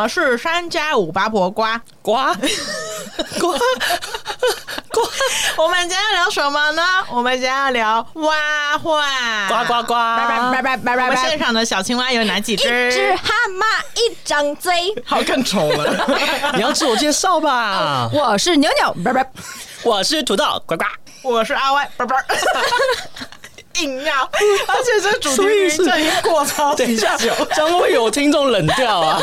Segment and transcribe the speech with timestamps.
[0.00, 2.34] 们是三加五八婆瓜瓜
[3.40, 3.56] 瓜
[4.90, 5.02] 瓜。
[5.56, 6.82] 我们今天要聊什么呢？
[7.10, 9.48] 我们今天要聊蛙化。
[9.48, 9.94] 呱呱呱！
[9.94, 11.16] 拜拜拜拜拜拜！
[11.16, 12.64] 现场的小青蛙有哪几只？
[12.90, 13.64] 一只蛤蟆，
[13.94, 14.72] 一张嘴，
[15.06, 16.06] 好更丑了。
[16.54, 18.08] 你要自我介绍吧。
[18.12, 19.26] 我是牛牛，拜拜。
[19.82, 20.84] 我是土豆，呱呱。
[21.22, 22.16] 我是阿歪，拜拜。
[23.82, 29.20] 硬要， 而且这主题已经过超级久，将会有听众冷掉啊！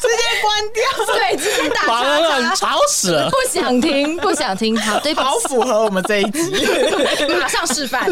[0.00, 0.82] 直接关掉，
[1.14, 3.30] 对，直接打叉叉，吵死了！
[3.30, 6.66] 不想听，不想听，好，对，好符合我们这一集，
[7.40, 8.10] 马上示范，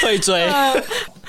[0.00, 0.48] 退追。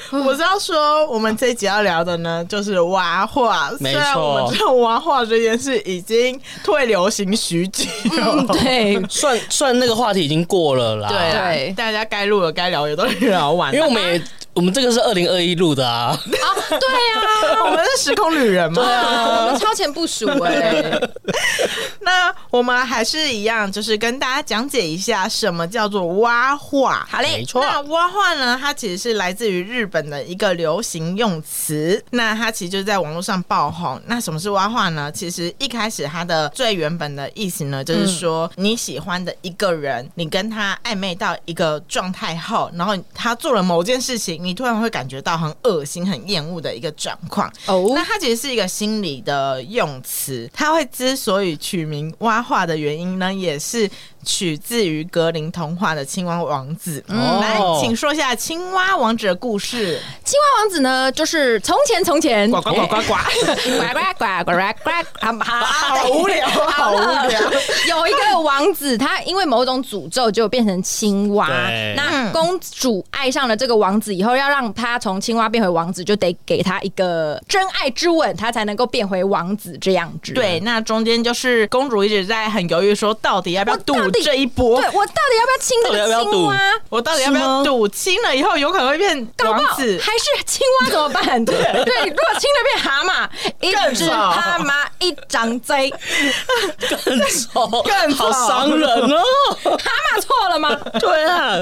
[0.26, 3.72] 我是要说，我们这一集要聊的呢，就是蛙化。
[3.80, 11.10] 没错，虽然我们知道蛙化这件事已经退流行许久，嗯， 对，算算那个话题已经过了啦。
[11.10, 14.22] 对对，大家该录的、该聊的都聊完，因为我们也。
[14.54, 16.10] 我们这个是二零二一录的啊！
[16.10, 21.12] 啊，对啊，我们是时空旅人嘛，对啊，我们超前部署哎、欸。
[22.02, 27.08] 那我们还是一样，就是跟大家讲解一下什么叫做挖化。
[27.10, 27.62] 好嘞，没错。
[27.64, 32.04] 那挖化呢，它其实是来自于日本的一个流行用词。
[32.10, 34.02] 那它其实就是在网络上爆红。
[34.06, 35.10] 那什么是挖化呢？
[35.14, 44.41] 其实一开始它的最原本的意思呢，就是说你喜欢的一个人，你跟他暧昧到一个状态后，然后他做了某件事情。
[44.42, 47.92] 你突然会感觉到很恶心、很厌恶的一个状况哦。
[47.94, 50.50] 那它其实是一个心理的用词。
[50.54, 53.90] 它会之所以取名蛙化的原因呢，也是。
[54.24, 57.04] 取自于格林童话的青蛙王子。
[57.08, 60.00] 嗯，来，请说一下青蛙王子的故事。
[60.24, 63.14] 青蛙王子呢，就是从前从前，呱呱呱呱呱， 呱
[63.94, 67.42] 呱呱呱呱呱，好无聊，好无聊。
[67.88, 71.48] 有一个王子，他因为某种诅咒就变成青蛙。
[71.96, 80.34] 那公主爱上了这个王子以后，要让他从青蛙变回王子，就得给他一个真爱之吻，他才能够变回王子这样子。
[80.34, 84.11] 对，那中间就是公主一直在很犹豫，说到底要不要赌。
[84.24, 86.58] 这一波，对我到底要不要亲这个青蛙？
[86.90, 87.88] 我到底要不要赌？
[87.88, 91.44] 亲了以后有可能会变王子，还是青蛙怎么办？
[91.44, 93.30] 对， 对，如果亲了变蛤蟆，
[93.60, 95.90] 一只蛤蟆一张嘴，
[96.90, 99.22] 更丑，更好伤人哦。
[99.64, 100.74] 蛤蟆错了吗？
[101.00, 101.58] 对啊。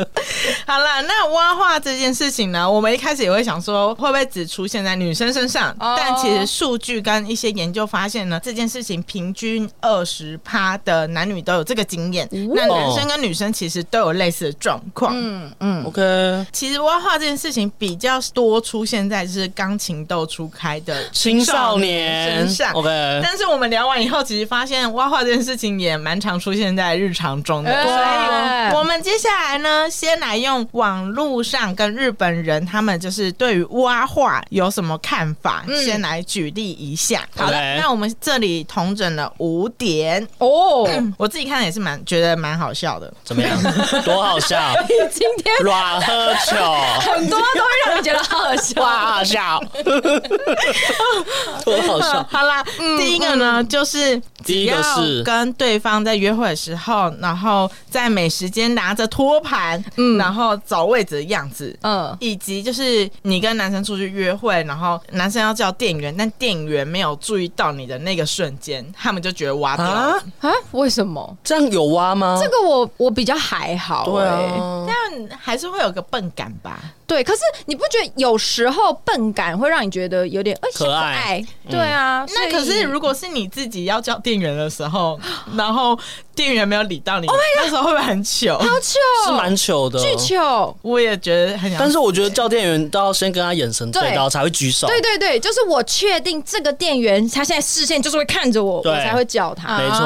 [0.68, 5.76] 好了，那蛙化这件事情呢，我们一开始也会想说，会不会只出现在女生身上？
[5.80, 12.28] 但其实数据跟一些研究发现呢，这件事情平均二十趴的男女都有这个经验。
[12.48, 15.14] 那男生跟女生其实都有类似的状况。
[15.16, 16.46] 嗯嗯，OK。
[16.52, 22.74] 其实挖画这件事情比较多出现在就是钢琴豆初开的青少年身上。
[22.74, 22.90] OK。
[23.22, 27.72] 但是我们聊完以后，其实发现挖画这件事情也蛮常出现在日常中的。
[27.84, 37.28] 所以我们接下来呢，先来用网络上跟日本人他们就是对于挖画有什么看法，先来举例一下。
[37.36, 40.88] 好的，那我们这里统整了五点哦。
[41.18, 42.29] 我自己看也是蛮觉得。
[42.36, 43.58] 蛮好笑的，怎么样？
[44.04, 44.74] 多好笑！
[45.12, 46.56] 今天软喝酒，
[47.02, 49.62] 很多都会让你觉得好好笑，好笑，
[51.66, 52.26] 多好笑！
[52.30, 70.50] 好啦，嗯、第一个呢，嗯、就是第一个是跟对方在约会的时候，然后在美食间拿着托盘，嗯，然后找位置的样子，嗯，以及就是你跟男生出去约会，然后男生要叫店员，但店员没有注意到你的那个瞬间，他们就觉得挖掉了啊？
[70.72, 71.38] 为什么？
[71.44, 72.40] 这样有挖吗？
[72.42, 76.80] 这个我我比较还好，欸，对啊，但还是会有个笨感吧。
[77.10, 81.44] 对，可是你不觉得有时候笨感会让你觉得有点可爱？
[81.68, 85.20] 对啊，那可是如果是你自己要叫店员的时候，
[85.58, 85.98] 然后
[86.40, 87.28] 店员没有理到你，
[87.58, 88.58] 那时候会不会很糗？
[88.58, 90.74] 好糗，是蛮糗的，巨糗。
[90.82, 94.88] 我也觉得很，但是我觉得叫店员都要先跟他眼神对到才会举手。
[94.88, 99.78] 对对对，就是我确定这个店员他现在视线就是会看着我，我才会叫他。
[99.78, 99.98] 没错，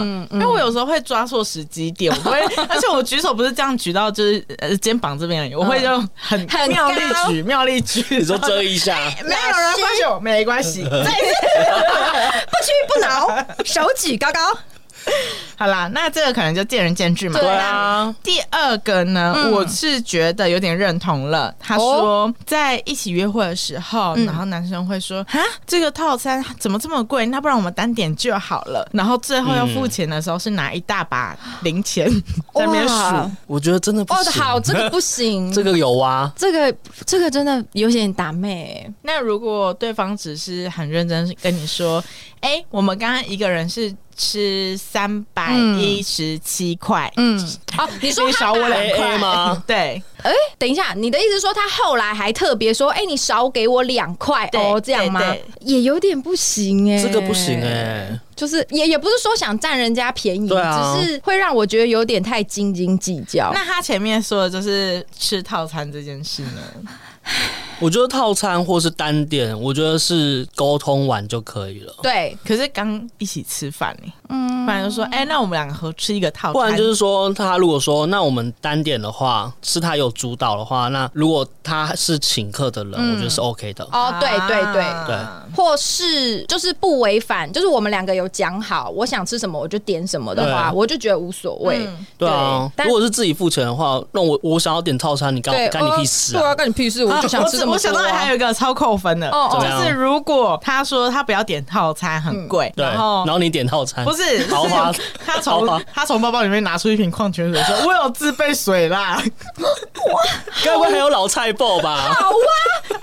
[0.00, 6.48] 嗯，因为我有时候会抓错时机点，我会，而且我举手不是这样举到就是呃肩膀这边而已，我会就很。
[6.48, 11.02] 很妙力举，妙力举，你说遮一下， 没有人发现，没关系， 不屈
[12.88, 13.26] 不挠，
[13.64, 14.40] 手举高高。
[15.56, 17.38] 好啦，那这个可能就见仁见智嘛。
[17.38, 18.14] 对啊。
[18.22, 21.54] 第二个呢，嗯、我是觉得有点认同了。
[21.60, 27.26] 他说，在一起约会的时候，嗯、然后男生会说：“啊，这个套餐怎么这么贵？
[27.26, 32.10] 那不然我们单点就好了。”然后最后要付钱的时候，是拿一大把零钱
[32.54, 33.30] 在那边数。
[33.46, 34.22] 我觉得真的不行。
[34.22, 35.52] 哦，好，这个不行。
[35.52, 36.74] 这个有啊，这个
[37.04, 38.90] 这个真的有点打妹。
[39.02, 42.02] 那如果对方只是很认真跟你说
[42.40, 47.10] ：“哎、欸，我们刚刚一个人是。”吃三百百一十七块。
[47.16, 47.40] 嗯，
[47.74, 49.60] 好，你说你少我两块吗？
[49.66, 50.02] 对。
[50.22, 55.34] 哎、欸，等一下，你的意思说他后来还特别说，哎、欸，你少给我两块哦，这样吗？
[55.60, 63.50] 也有点不行哎、欸，这个不行哎、欸，就是也也不是说想占人家便宜，啊、只是会让我觉得有点太斤斤计较。
[63.54, 66.60] 那他前面说的就是吃套餐这件事呢？
[67.80, 71.94] 我觉得套餐或是单点，我觉得是沟通完就可以了。
[72.02, 76.52] 对，可是刚一起吃饭呢，嗯，不然就说，哎、欸，那我们两个合吃一个套餐。
[76.52, 83.84] 不然就是说，他如果说，那我们单点的话，是他有主导的话，那如果他是请客的人，嗯、我觉得是 OK 的。
[83.92, 84.80] 哦，对对对。
[85.06, 85.16] 对，
[85.56, 92.06] 或是就是不违反，就是我们两个有讲好，我想吃什么我就点什么的话，我就觉得无所谓、嗯。
[92.18, 96.40] 对啊，如果是自己付钱的话，那我我想要点套餐，你干干你屁事啊？
[96.40, 97.72] 对啊，干你屁事，我就想吃什么。
[97.74, 104.92] 我想到还有一个超扣分的，哦，就是如果他说他不要点套餐很贵，然后然后你点套餐，不是豪华，
[105.24, 109.22] 他从他从包包里面拿出一瓶矿泉水，说我有自备水啦，
[109.58, 110.22] 哇，
[110.64, 111.96] 该不会还有老菜脯吧？
[112.18, 112.32] 好啊，
[112.90, 113.00] 超啊，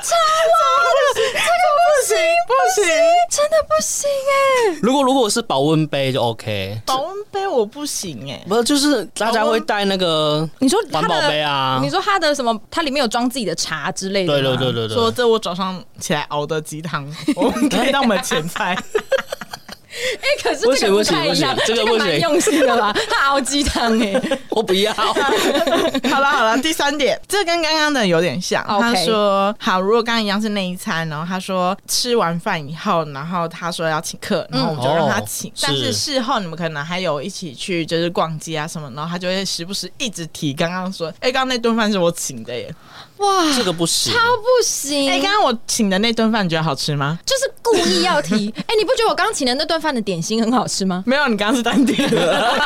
[1.15, 1.37] 这个
[1.77, 2.17] 不行
[2.47, 2.85] 不行，
[3.29, 4.79] 真的不行哎。
[4.81, 11.79] 如果如果是保温杯就 OK，保温杯我不行哎，不是就是大家会带那个你说环保杯啊？
[11.81, 12.57] 你说他的什么？
[12.69, 14.95] 它里面有装自己的茶之类的，对对对对对。
[14.95, 18.77] 说这我早上起来熬的鸡汤，我们可以当我们前菜。
[20.21, 22.95] 哎、欸，可是这个不太一样，这个蛮用心的吧？
[23.09, 24.94] 他熬鸡汤哎， 我不要。
[24.94, 28.63] 好了好了，第三点，这跟刚刚的有点像。
[28.67, 35.49] 他说好，如果刚刚一样是那一餐，然后他说吃完饭以后，然后他说要请客，然后我们就让他请。
[35.49, 42.73] 嗯、但是事后你们可能还有一起去就是逛街啊什么，然后他就会时不时一直提刚刚说，哎、欸，刚刚那顿饭是我请的耶。
[43.17, 45.09] 哇，这个不行，超不行！
[45.09, 47.17] 哎、欸，刚刚我请的那顿饭，你觉得好吃吗？
[47.25, 48.53] 就是故意要提。
[48.57, 51.03] 哎、欸，你不觉得我刚刚请的那顿饭的点心很好吃吗？
[51.05, 52.59] 没有，你刚刚是单点的。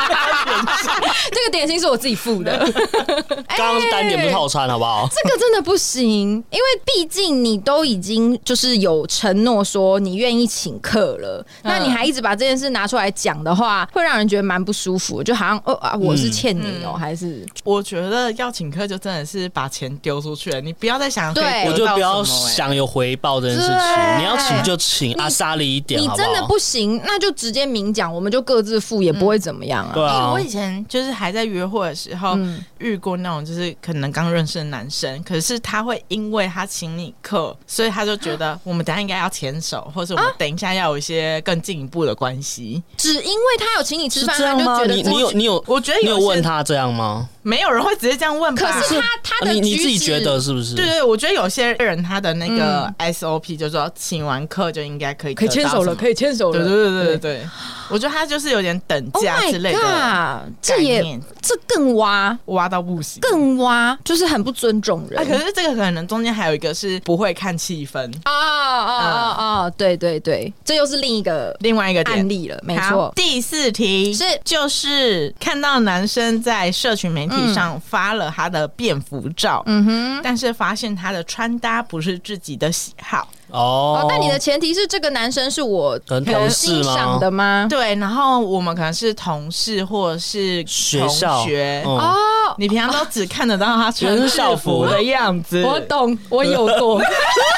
[1.32, 2.58] 这个点心是我自己付的。
[3.56, 5.08] 刚刚是单点，不是套餐，好不好？
[5.10, 17.46] 这个真的不行，因为毕竟你都已经就是有承诺说你愿意请客了，那你还一直把这件事拿出来讲的话，会让人觉得蛮不舒服，就好像哦啊，我是欠你哦、喔，还是？
[17.64, 20.41] 我觉得要请客就真的是把钱丢出去。
[20.60, 24.18] 你不要再想，对，我就不要想有回报这件事情。
[24.18, 29.92] 你要请就请，阿莎里一点，你真的不行，那就直接明讲，我们就各自付，也不会怎么样啊。
[29.94, 32.36] 对啊，我以前就是还在约会的时候，
[32.82, 42.82] 遇过那种就是可能刚认识的男生，可是他会因为他请你客，所以他就觉得我们等下应该要牵手，或者我们等一下要有一些更进一步的关系。
[42.96, 44.84] 只因为他有请你吃饭，这样吗？
[44.84, 45.62] 你你有你有？
[45.66, 47.28] 我觉得你有问他这样吗？
[47.44, 48.62] 没有人会直接这样问吧。
[48.62, 50.74] 可是他他的你你自己觉得是不是？
[50.74, 56.58] 对对，我觉得有些人他的那个 SOP 就是说，请完客就应该可以可以牵手了，可以牵手了。
[56.58, 57.48] 对对对对对，
[57.90, 60.48] 我觉得他就是有点等价之类的。
[60.60, 65.22] 这也这更挖挖到不行，更挖就是很不尊重人。
[65.28, 69.70] 可是这个可能中间还有一个是不会看气氛啊啊啊啊！
[69.76, 72.58] 对对对，这又是另一个另外一个案例了。
[72.62, 83.28] 没错，第四题是就是看到男生在社群媒体上发了他的便服照，嗯哼，但是发现他的穿搭不是自己的喜好。
[83.52, 87.66] 哦，但你的前提是这个男生是我很欣赏的吗？
[87.68, 91.08] 对，然后我们可能是同事或者是同
[91.44, 92.16] 学哦。
[92.58, 95.62] 你平常都只看得到他穿校服的样子。
[95.62, 97.00] 我懂，我有过。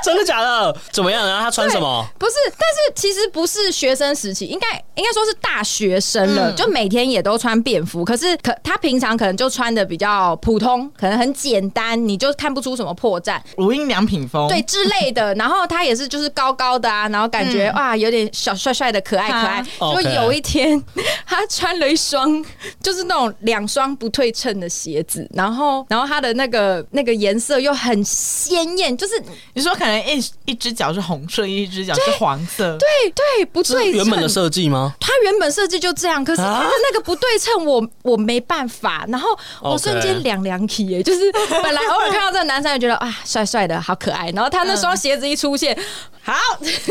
[0.04, 0.76] 真的假的？
[0.90, 1.26] 怎么样？
[1.26, 2.06] 然后他穿什么？
[2.18, 8.04] 不是，但是其实不是学生时期，应该应该说是大学生了，嗯、就每天也都穿便服。
[8.04, 13.38] 可是可他平常可能就穿的比较普通，可能很简单，你就看不出什么破绽。
[13.58, 15.34] 无印良品风对之类的。
[15.34, 19.64] 然后他也是就是高高的啊，然后感觉、嗯、哇有点小帅帅的可爱可爱。
[19.78, 20.82] 就有一天
[21.26, 22.42] 他穿了一双
[22.82, 29.89] 就是那种两双不对称的鞋子，然后然后他的那个那个颜色又很鲜艳，就是你说可能。
[29.98, 32.76] 一一只脚是红色，一只脚是黄色。
[32.78, 33.92] 对对，不对称。
[33.92, 34.94] 原本的设计吗？
[35.00, 39.04] 它原本设计就这样，可是它的那个不对称，我我没办法。
[39.08, 39.28] 然后
[39.60, 41.32] 我瞬间凉凉起，耶，就是
[41.62, 44.30] 本来偶尔看到这个男生，就觉得啊，帅帅的好可爱。
[44.30, 45.76] 然后他那双鞋子一出现，
[46.22, 46.32] 好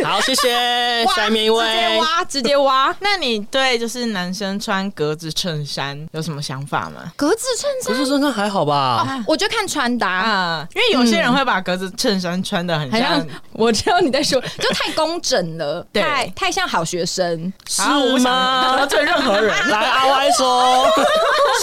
[0.04, 1.06] 好，谢谢。
[1.16, 2.96] 下面一位，直接挖，直接挖。
[3.00, 7.12] 那你对就是男生穿格子衬衫有什么想法吗？
[7.16, 9.24] 格子衬衫，格子衬衫还好吧？
[9.26, 12.89] 我就看穿搭啊，因为有些人会把格子衬衫穿的很。
[12.92, 17.82] 好像我知道你在说，就太工整了， 太太像好学生，是
[18.20, 18.78] 吗？
[18.80, 20.86] 得罪任何人，来阿歪说，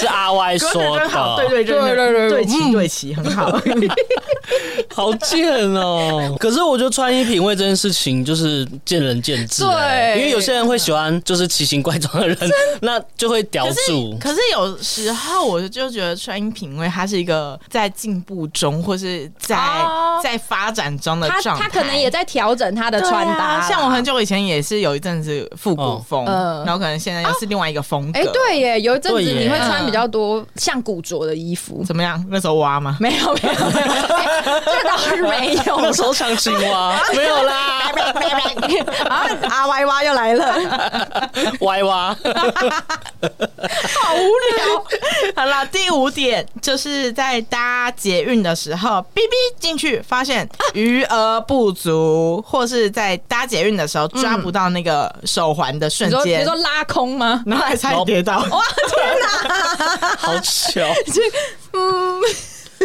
[0.01, 3.61] 是阿歪 说的，对对对对对对齐对齐很好。
[4.95, 6.35] 好贱哦！
[6.39, 12.39] 可是我觉得穿衣品味这件事情就是见仁见智，欸，对，因为有些人会喜欢就是奇形怪状的人，
[12.81, 14.17] 那就会叼住。
[14.19, 19.57] 可是有时候我就觉得穿衣品味它是一个在进步中，或是在
[20.23, 23.69] 在发展中的状态，他可能也在调整他的穿搭，啊。
[23.69, 28.19] 像我很久以前也是有一阵子复古风，哦，然后可能现在又是另外一个风格。
[28.19, 32.23] 哎，欸，对耶，有一阵子你会穿比较多像古着的衣服，怎么样？
[32.29, 32.97] 那时候挖吗？
[33.01, 33.87] 没有，没有，没有。
[34.65, 35.79] 这倒是没有。
[35.81, 37.83] 那时候像青蛙，没有啦。
[39.09, 40.55] 啊，阿歪蛙又来了，
[41.61, 44.85] 歪蛙，好无聊。
[45.35, 57.43] 好了，第五点就是在搭捷运的时候，哔哔进去发现余额不足，或是在搭捷运的时候抓不到那个手环的瞬间，比如说拉空吗？
[57.47, 58.39] 然后还差点跌倒。
[58.39, 60.81] 哇，天哪， 好巧。
[61.73, 62.23] 嗯。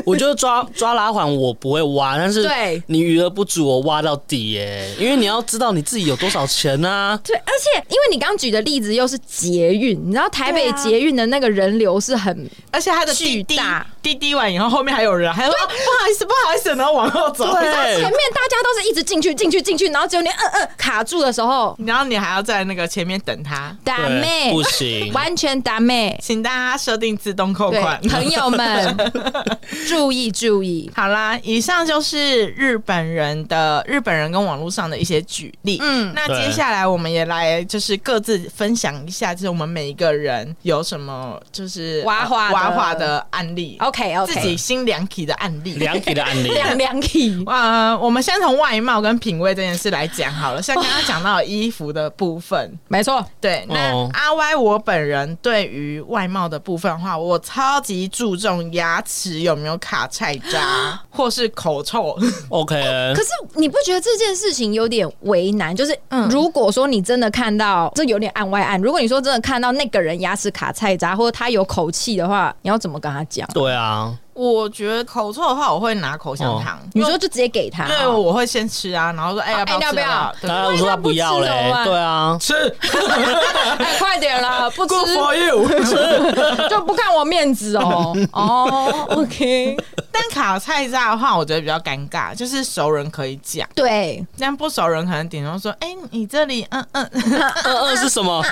[0.05, 5.03] 我觉得抓抓拉环我不会挖，但是对你余额不足，我挖到底耶、欸。
[5.03, 7.19] 因为你要知道你自己有多少钱啊。
[7.23, 13.85] 对，而且因为你刚举的例子又是捷运，你知道台北捷运的那个人流是很，而且它的巨大。
[14.01, 17.45] 滴滴完以后，后面还有人，还说不好意思，不好意思，然后往后走。
[17.53, 23.77] 对，前面大家都是一直进去，进去，进去，然后只有你嗯嗯卡住的时候，然后你还要在那个前面等他。
[23.83, 28.01] 打妹不行，完全打妹，请大家设定自动扣款。
[28.09, 28.97] 朋友们
[29.91, 30.89] 注意注意。
[30.95, 35.77] 好啦，以上就是日本人的日本人跟网络上的一些举例。
[35.81, 43.77] 嗯，那接下来我们也来就是各自分享一下，就是我们每一个人有什么就是蛙化蛙化的案例。
[43.79, 47.43] OK OK，自己心凉体的案例，凉体的案例， 凉凉体。
[47.47, 50.61] 呃，我们先从外貌跟品味这件事来讲好了。
[50.61, 53.65] 像刚刚讲到衣服的部分，没错，对。
[53.69, 62.17] 那阿歪，我本人对于外貌的部分的话，我超级注重牙齿有没有卡菜渣， 或是口臭。
[62.47, 62.75] OK。
[63.13, 65.75] 可是你不觉得这件事情有点为难？
[65.75, 65.97] 就是，
[66.29, 68.79] 如果说你真的看到，这有点案外案。
[68.81, 73.45] 如果你说真的看到那个人牙齿卡菜渣，或者他有口气的话，你要怎么跟他讲？
[73.53, 74.15] 对啊。
[74.41, 76.79] 我觉得口臭的话，我会拿口香糖。
[76.93, 77.85] 你说就直接给他？
[77.87, 79.79] 对，我会先吃啊，然后说：“哎，要不要？
[79.81, 82.53] 要不要？”然后说他不要嘞，对啊，吃，
[83.99, 85.93] 快点啦，不吃 for you，吃
[86.69, 88.15] 就不看我面子哦。
[88.33, 89.77] 哦，OK。
[90.11, 98.43] 但卡菜渣的话，我觉得比较尴尬，就是熟人可以讲，对，但不熟人可能顶多说：“哎，你这里，嗯嗯 嗯嗯是什么？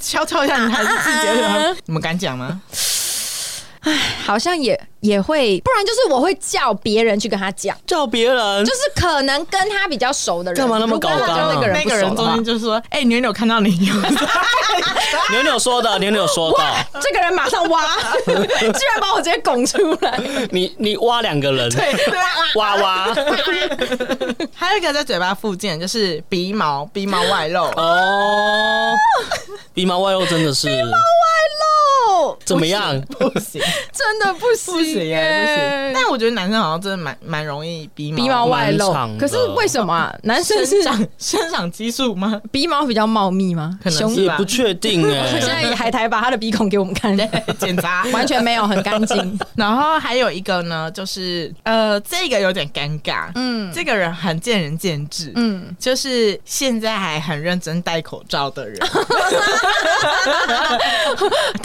[0.00, 2.60] 敲敲一下，你还是自己的，你们敢讲吗？”
[3.86, 3.92] 哎，
[4.24, 11.54] 好像也也会，不然就是我会叫别人去跟他讲，叫别人，就是可能跟他比较熟的人，干嘛那么搞刚？
[11.54, 13.70] 那个人那个人中间就说：“哎、欸，牛牛看到你。
[15.30, 16.64] ”牛牛说的，牛牛说的，
[17.00, 20.20] 这个人马上挖， 居然把我直接拱出来。
[20.50, 21.94] 你你挖两个人，对，
[22.56, 23.14] 挖挖。
[24.54, 28.92] 还有一个在嘴巴附近，就是鼻毛，鼻毛外露哦，
[29.72, 30.68] 鼻毛外露真的是。
[32.44, 33.00] 怎么样？
[33.02, 33.60] 不行，
[33.92, 35.92] 真的不行，不行耶！
[35.94, 38.94] 但我觉得男生好像真的蛮蛮容易鼻毛鼻毛外露。
[39.18, 42.40] 可是为什么男生是长生长激素吗？
[42.50, 43.78] 鼻毛比较茂密吗？
[43.82, 45.40] 可能也不确定哎。
[45.40, 47.16] 现在海苔把他的鼻孔给我们看，
[47.58, 49.38] 检查完全没有，很干净。
[49.54, 53.30] 然后还有一个呢，就是呃，这个有点尴尬。
[53.34, 55.32] 嗯，这个人很见仁见智。
[55.36, 58.78] 嗯，就是现在还很认真戴口罩的人，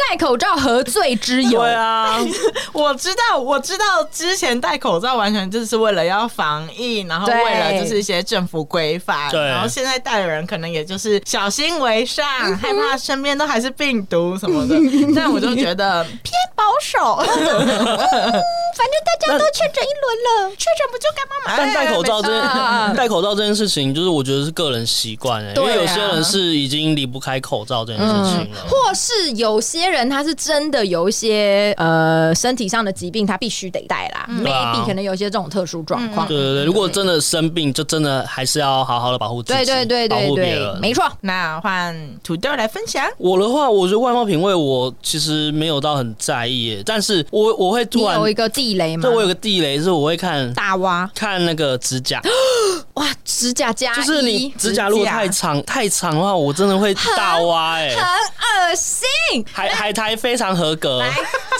[0.09, 0.50] 戴口罩。
[0.57, 1.61] 何罪之有？
[1.61, 2.17] 对啊，
[2.73, 9.39] 我知道，我知道，之前戴口罩完全就是为了要防疫，然后为了就是一些政府规范，对。
[9.39, 14.75] 然后现在戴的人可能也就是小心为上，嗯、害怕身边都还是病毒什么的。
[15.15, 17.17] 但我就觉得 偏保守。
[17.17, 21.53] 反正大家都确诊一轮了，确诊不就干嘛嘛？
[21.57, 30.35] 但戴口罩这件，戴口罩这件事情，就是我觉得是个人习惯哎，因为有些人是已经离不开口罩这件事情了，或是有些人他是。
[30.43, 34.25] 真的有一些呃身体上的疾病，他必须得戴啦。
[34.27, 36.27] maybe 可能有一些这种特殊状况。
[36.27, 39.63] 对对对，如果真的生病，就真的还是要好好的保护自己。
[39.63, 41.03] 对对对对对，没错。
[41.21, 43.05] 那换土豆来分享。
[43.19, 49.03] 我的话，我觉得外貌品味我其实没有到很在意，但是我我会突然有一个地雷嘛？
[49.03, 52.19] 对，我有个地雷是我会看大蛙，看那个指甲。
[52.95, 59.45] 哇，指甲加就是你指甲如果太长太长的话，我真的会大挖哎， 很恶心。
[59.51, 61.01] 海海苔非常合格，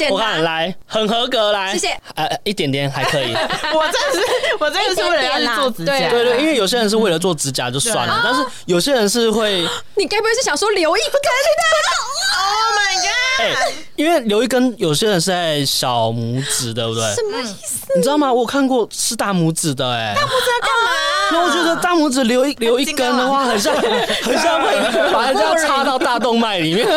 [0.09, 1.97] 我看来很合格，来，谢谢。
[2.15, 3.31] 呃，一点点还可以。
[3.73, 4.25] 我真的是，
[4.59, 11.17] 我真的是为了要做指甲，对对，因为有些人是为了做指甲就算了，但是有些人是会， 你该不会是想说留一根的
[12.43, 13.73] ？Oh my god！
[13.95, 17.03] 因为留一根，有些人是在小拇指，对不对？
[17.15, 17.85] 什么意思？
[17.95, 18.31] 你知道吗？
[18.31, 20.90] 我看过是大拇指的，哎，大拇指要干嘛？
[21.31, 26.88] 那我觉得大拇指留一留一根的话，很像很像会把人家插到大动脉里面。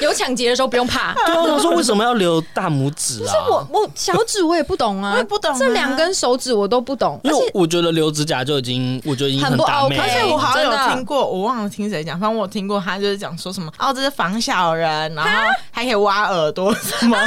[0.00, 1.14] 有抢劫的时候不用怕。
[1.26, 3.26] 对啊，我说为什么要留大拇指啊？
[3.26, 7.20] 不是我我小指我也不懂啊，我也不懂这两根手指我都不懂。
[7.24, 9.98] 因为我觉得留指甲就已经，我觉得已经很大妹。
[9.98, 15.30] 而且我好像有听过，我忘了听谁讲，反正我听过他就是讲说什么哦，这是防小人，然后
[15.70, 17.18] 还可以挖耳朵什么。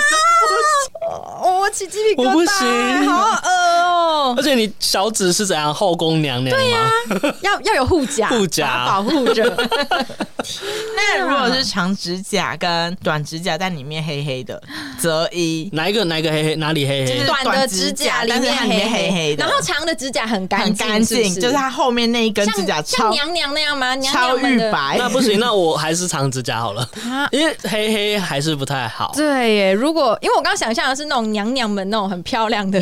[1.44, 3.50] 我起鸡皮疙瘩，我不行，好恶
[3.84, 4.36] 哦！
[4.38, 6.64] 而且你小指是怎样后宫娘娘吗？
[7.10, 9.44] 对呀， 要要有护甲，护甲保护着。
[10.96, 14.62] 那如果是长指甲跟短指甲在里面黑黑的，
[14.98, 17.24] 择一哪一个哪一个黑黑哪里黑黑？
[17.26, 23.96] 短的指甲里面黑黑黑的，然后长的指甲很干净，干净，就是它后面那一根指甲像娘娘那样吗？
[23.98, 24.96] 超玉白。
[24.98, 26.88] 那不行，那我还是长指甲好了，
[27.32, 29.12] 因为黑黑还是不太好。
[29.16, 32.82] 对耶，如果因为我刚刚想象的是那种娘娘们那种很漂亮的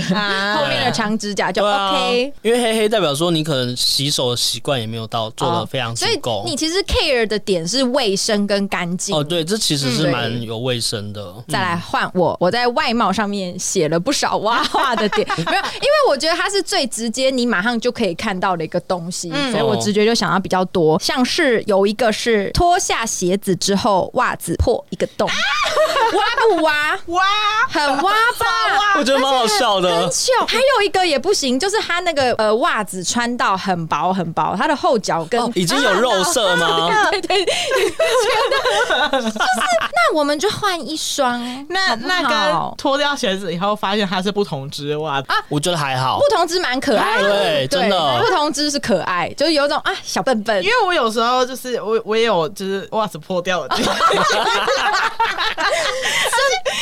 [0.55, 9.15] 后面的长指甲就 OK，因为黑黑代表说你可能洗手的习惯也没有到做的非常足够，所以你其实 care 的点是卫生跟干净。
[9.15, 11.33] 哦，对，这其实是蛮有卫生的。
[11.47, 25.27] 再来换我，我在外貌上面写了不少蛙化的点， 没有，因为我觉得它是最直接，你马上就可以看到的一个东西，所以我直觉就想要比较多，像是有一个是脱下鞋子之后袜子破一个洞，
[26.15, 26.99] 挖不挖？
[27.07, 27.23] 挖，
[27.69, 28.97] 很挖吧？
[28.97, 29.89] 我觉得蛮好笑的。
[29.89, 30.31] 很糗。
[30.47, 36.99] 还有一个也不行，就是他那个呃袜子穿到很薄很薄，它的后脚跟已经有肉色吗？
[37.11, 37.45] 对对。
[37.45, 41.39] 就是，那我们就换一双。
[41.69, 46.19] 那那个脱掉鞋子以后，发现它是不同只袜啊，我觉得还好。
[46.19, 48.19] 不同只蛮可爱的，对，真的。
[48.21, 50.63] 不同只是可爱，就是有种啊小笨笨。
[50.63, 53.75] 因为我有时候就是我我也有就是袜子破掉的。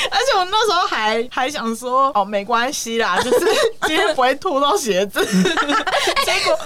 [0.10, 3.40] 而且我那时候还还想说哦没关系啦，就是
[3.86, 5.27] 今天不会脱到鞋子。
[5.28, 6.58] 结果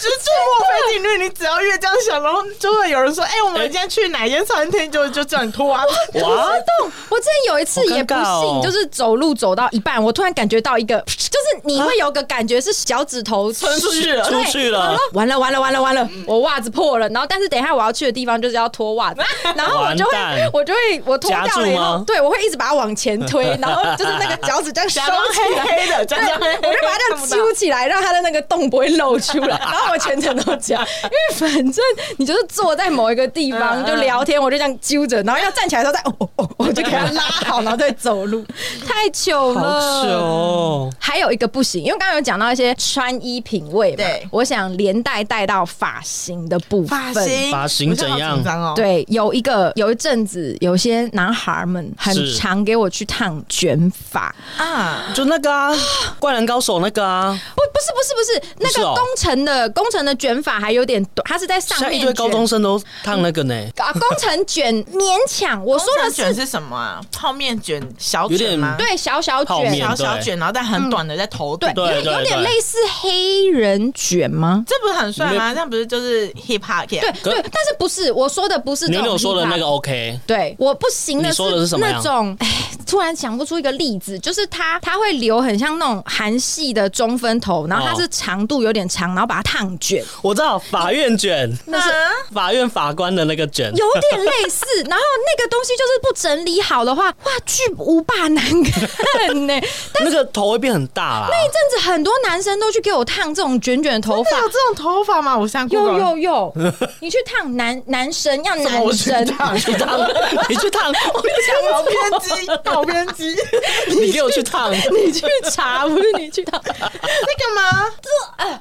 [0.00, 0.16] 就是
[0.46, 5.82] 墨菲定律，你只要越这样想，然后就会有人说，哎，我们今天去哪间餐厅，就就这样脱啊。
[6.12, 17.08] 我知道，我之前有一次也不信，就是走路走到一半，我突然感觉到一个，就是你会有个感觉是脚趾头伸出去了， 出去了，完了完了完了完了，我袜子破了。
[17.10, 19.22] 然后但是等一下我要去的地方就是要脱袜子，
[19.56, 20.18] 然后我就会
[20.52, 29.58] 我就会我脱掉了以后，对我会一直把它往前推， 然后就是那个脚趾这样收起来，黑的，对，我就把它这样揪起来，让他的那个洞不会露出来。
[29.58, 31.84] 然后我全程都这样，因为反正
[32.16, 38.44] 你就是坐在某一个地方就聊天，我就这样揪着，然后要站起来的时候再哦哦， 我就给他拉好，然后再走路，
[38.86, 39.80] 太糗了。
[39.80, 40.90] 好糗。
[40.98, 46.88] 还有一个不行，因为刚刚有讲到一些穿衣品味嘛，对，我想连带带到发型的部分。
[46.88, 48.42] 发型，发型怎样？
[48.74, 55.72] 对，有一个有一阵子，有些男孩们很常给我去烫卷发啊，就那个啊，
[56.18, 62.00] 灌篮高手那个啊，不，不是，不是，不是那个工程的工程的卷发还有点短，他是在上面。
[62.00, 63.54] 一堆高中生都烫那个呢。
[63.76, 67.00] 啊，工程卷勉强，我说的卷是什么啊？
[67.12, 68.76] 泡面卷小卷吗？
[68.78, 74.64] 对，小小卷，小小卷，然后但很短的在头顶，对，有点类似黑人卷吗？
[74.66, 75.52] 这不是很帅吗？
[75.52, 76.86] 这样不是就是 hip hop？
[76.88, 78.86] 对对，但是不是我说的不是。
[78.88, 80.20] 你有说的那个 OK？
[80.26, 81.42] 对，我不行的是
[81.78, 82.48] 那种，哎，
[82.92, 90.04] 突然想不出一个例子，就是他他会留很像那种韩系的中分头，然后它是长度有点长，然后把它烫卷。
[90.20, 91.90] 我知道法院卷，那是
[92.34, 94.66] 法院法官的那个卷，有点类似。
[94.90, 99.58] 然后那个东西就是不整理好的话，哇，巨无霸难看呢。
[99.94, 101.28] 但那个头会变很大啦。
[101.30, 105.34] 那一阵子很多男生都去给我烫这种卷卷的头发，有这种头发吗？
[105.34, 106.54] 我现在有有有，
[107.00, 110.04] 你去烫男男生要男生，你去烫，
[110.50, 112.46] 你去烫，我讲好偏激，
[112.82, 113.34] 好偏激，
[114.00, 117.90] 你给我去烫， 你去查，不是你去烫， 那干嘛？
[118.02, 118.60] 这哎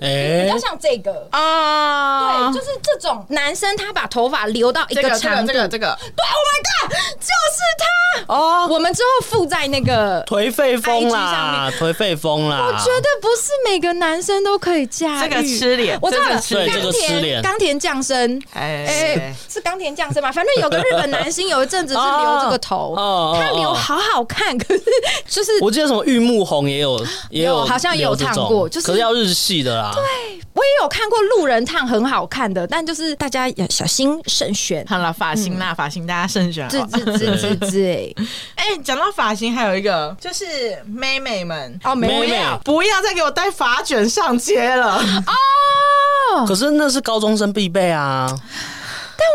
[0.00, 1.26] 哎，比较像这个。
[1.30, 8.34] 啊，对，就是这种男生，他把头发留到一个长度，这个这个，对，Oh my God，就是他。
[8.34, 8.68] 哦。
[8.70, 12.66] 我们之后附在那个颓废风啦，颓废风啦。
[12.66, 15.28] 我觉得不是每个男生都可以驾驭。
[15.28, 18.86] 这个吃脸，我知道这个吃脸，冈田降生，哎。
[18.86, 20.32] 哎，是冈田降生吗？
[20.32, 22.94] 反正有个日本男星，有一阵子是留这个头，
[23.38, 24.82] 他留好好看， 可是
[25.26, 29.92] 就是我记得什么玉木宏也有 也有，好像也有烫过，就是可是要日系的啦。
[29.94, 30.02] 对，
[30.52, 34.84] 我也有看过路人烫很好看的，但就是大家要小心慎选。
[34.88, 36.68] 好了，发型啦，发型大家慎选。
[36.68, 38.16] 对对对对对。
[38.56, 40.44] 哎，讲到发型，还有一个就是
[40.86, 46.46] 妹妹们哦，妹妹不要再给我带发卷上街了哦。
[46.46, 48.28] 可是那是高中生必备啊。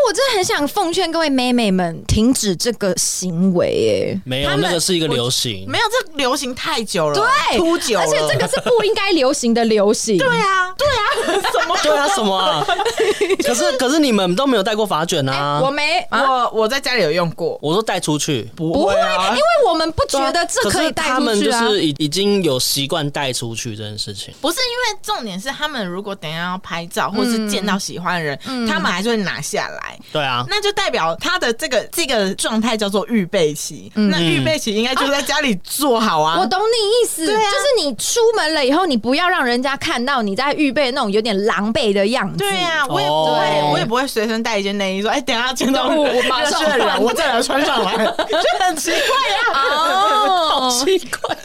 [0.06, 11.76] 我真的很想奉劝各位妹妹们停止这个行为，哎，没有，那个是一个流行，没有，这流行太久了，对，突久，而且这个是不应该流行的流行，对啊，对啊， 什么？
[11.82, 12.66] 对啊，什么啊？
[13.44, 15.60] 可是可是你们都没有带过发卷啊？
[15.62, 18.48] 我没，我我在家里有用过，我说带出去。
[18.56, 21.14] 不会啊，因为我们不觉得这可以带出去啊。
[21.14, 28.38] 他们就是已已经有习惯带出去这件事情，不是因为重点是他们如果等下要拍照或是见到喜欢的人，
[28.68, 29.98] 他们还是会拿下来。
[30.12, 33.90] 对啊，那就代表他的这个这个状态叫做预备期。
[33.94, 36.38] 那预备期应该就在家里做好啊。
[36.38, 42.38] 我懂你意思，对啊就是你出门了以后，你不要让人家看到你在预备那种有点狼狈的样子。
[42.38, 49.60] 对啊，我也不会，我也不会随身带一件内衣，说哎，等下见到我马上换，我再来穿上来， 就很奇怪呀。
[49.62, 51.36] 哦，好奇怪。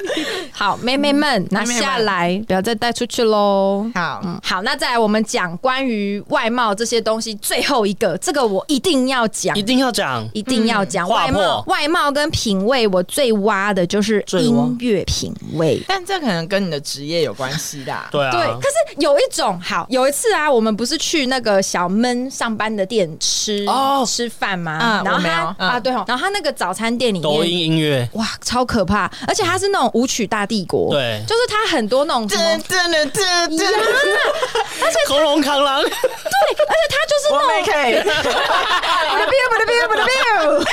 [0.52, 3.90] 好，妹妹们拿下来，不要再带出去喽。
[3.94, 11.08] 好，好，那再来我们讲关于外貌这些东西，最后一个，这个我一定要讲，一定要讲，一定要讲。
[11.08, 17.94] 外貌，外貌跟品味，我最挖的就是音乐品味，但这可能跟你的职业有关系的。
[18.12, 18.42] 对啊，对。
[18.60, 23.66] 可是有一种，好，有一次啊，我们不是去那个小闷上班的店吃
[24.06, 25.02] 吃饭吗？
[25.04, 38.05] 然后他啊，对，然后他那个早餐店里面抖音音乐，哇，超可怕，而且他是那种舞曲大帝国，对，就是他很多那种什么，真的真的，而且恐龙扛狼，对，而且他就是那种，
[39.08, 40.66] 我可以，不得不得不得不得，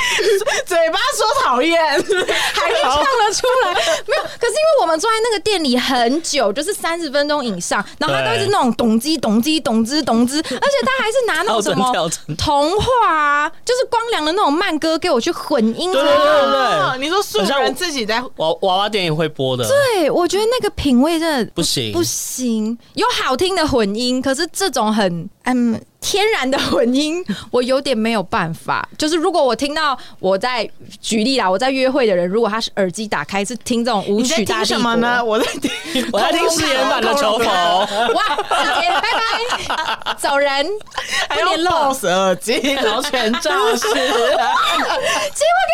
[0.67, 3.75] 嘴巴说讨厌，还是唱了出来，
[4.07, 11.93] 没有，可是因为我们坐在那个店里很久，就是三十分钟以上，然后他都是那种咚机咚机咚之咚之，而且他还是拿那种什么
[12.37, 21.93] 童话啊，就是光良的那种慢歌给我去混音，对对对对，你说素人自己在娃娃娃店也会播的，对，我觉得那个品味真的不行。
[21.93, 25.81] 不行，有好听的混音，可是这种很嗯。
[26.05, 28.87] 天然的混音，我有点没有办法。
[28.99, 30.69] 就是如果我听到我在
[31.01, 35.25] 举例啦，我在约会的人，如果他是耳机打开是听这种舞曲大帝国，什么呢？
[35.25, 37.45] 我在听，我在听誓言版的求佛。
[38.15, 40.67] 哇，拜拜，走人，
[41.31, 44.43] 还要露舌耳机，然后全罩式，结果给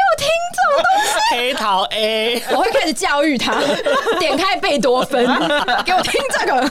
[0.05, 3.55] 我听这种东西，黑桃 A，我会开始教育他，
[4.19, 5.25] 点开贝多芬，
[5.87, 6.71] 给我听这个。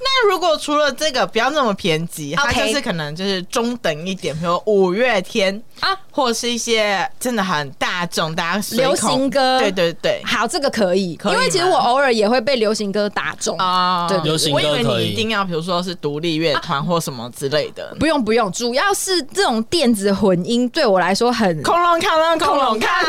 [0.00, 2.86] 那如果除了这个，不要那么偏激，他就是。
[2.86, 13.56] 可能就是中等一点，比如五月天啊，或者是一些真的很大众，大家流行歌，对对对，好，这个可以，因为其实我偶尔也会被流行歌打中。
[13.58, 14.06] 啊。
[14.08, 14.70] 对，流行歌可以。
[14.70, 23.04] 我以为你一定要，比如说是独立乐团或什么之类的，不用不用，主要是这种电子混音对我来说很恐龙看，恐龙看，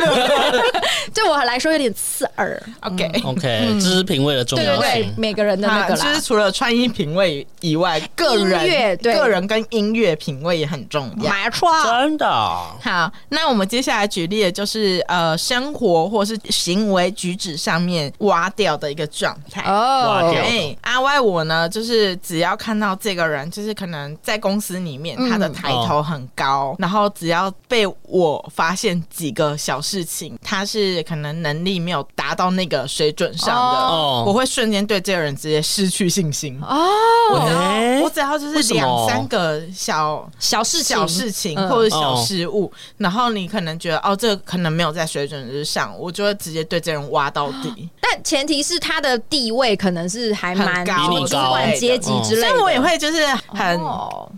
[1.13, 2.61] 对我来说有点刺耳。
[2.81, 12.56] OK OK，这是品味的重要性，每个人的那个啦，就是除了穿衣品味以外，个人个人跟音乐品味也很重要，没错，真的。
[12.81, 19.61] 好，那我们接下来举例的就是呃，生活或是行为举止上面挖掉的一个状态。
[19.63, 20.43] 哦，挖掉。
[20.81, 33.89] 阿歪我呢，就是只要看到这个人，就是可能在公司里面他的抬头很高，然后只要被我发现几个小事情，他是可能能力没有达到那个水准上的，
[34.25, 36.59] 我会瞬间对这个人直接失去信心。
[36.61, 36.87] 哦，
[37.33, 39.61] 我只要我只要就是两三个。
[39.73, 42.15] 小小事情、小事情或者小
[42.47, 47.89] 物，然后你可能觉得哦，这个可能没有在水准之上，我就会直接对这人挖到底。
[48.09, 52.47] 但前提是他的地位可能是还蛮高，主管阶级之类的。
[52.49, 53.79] 所以我也会就是很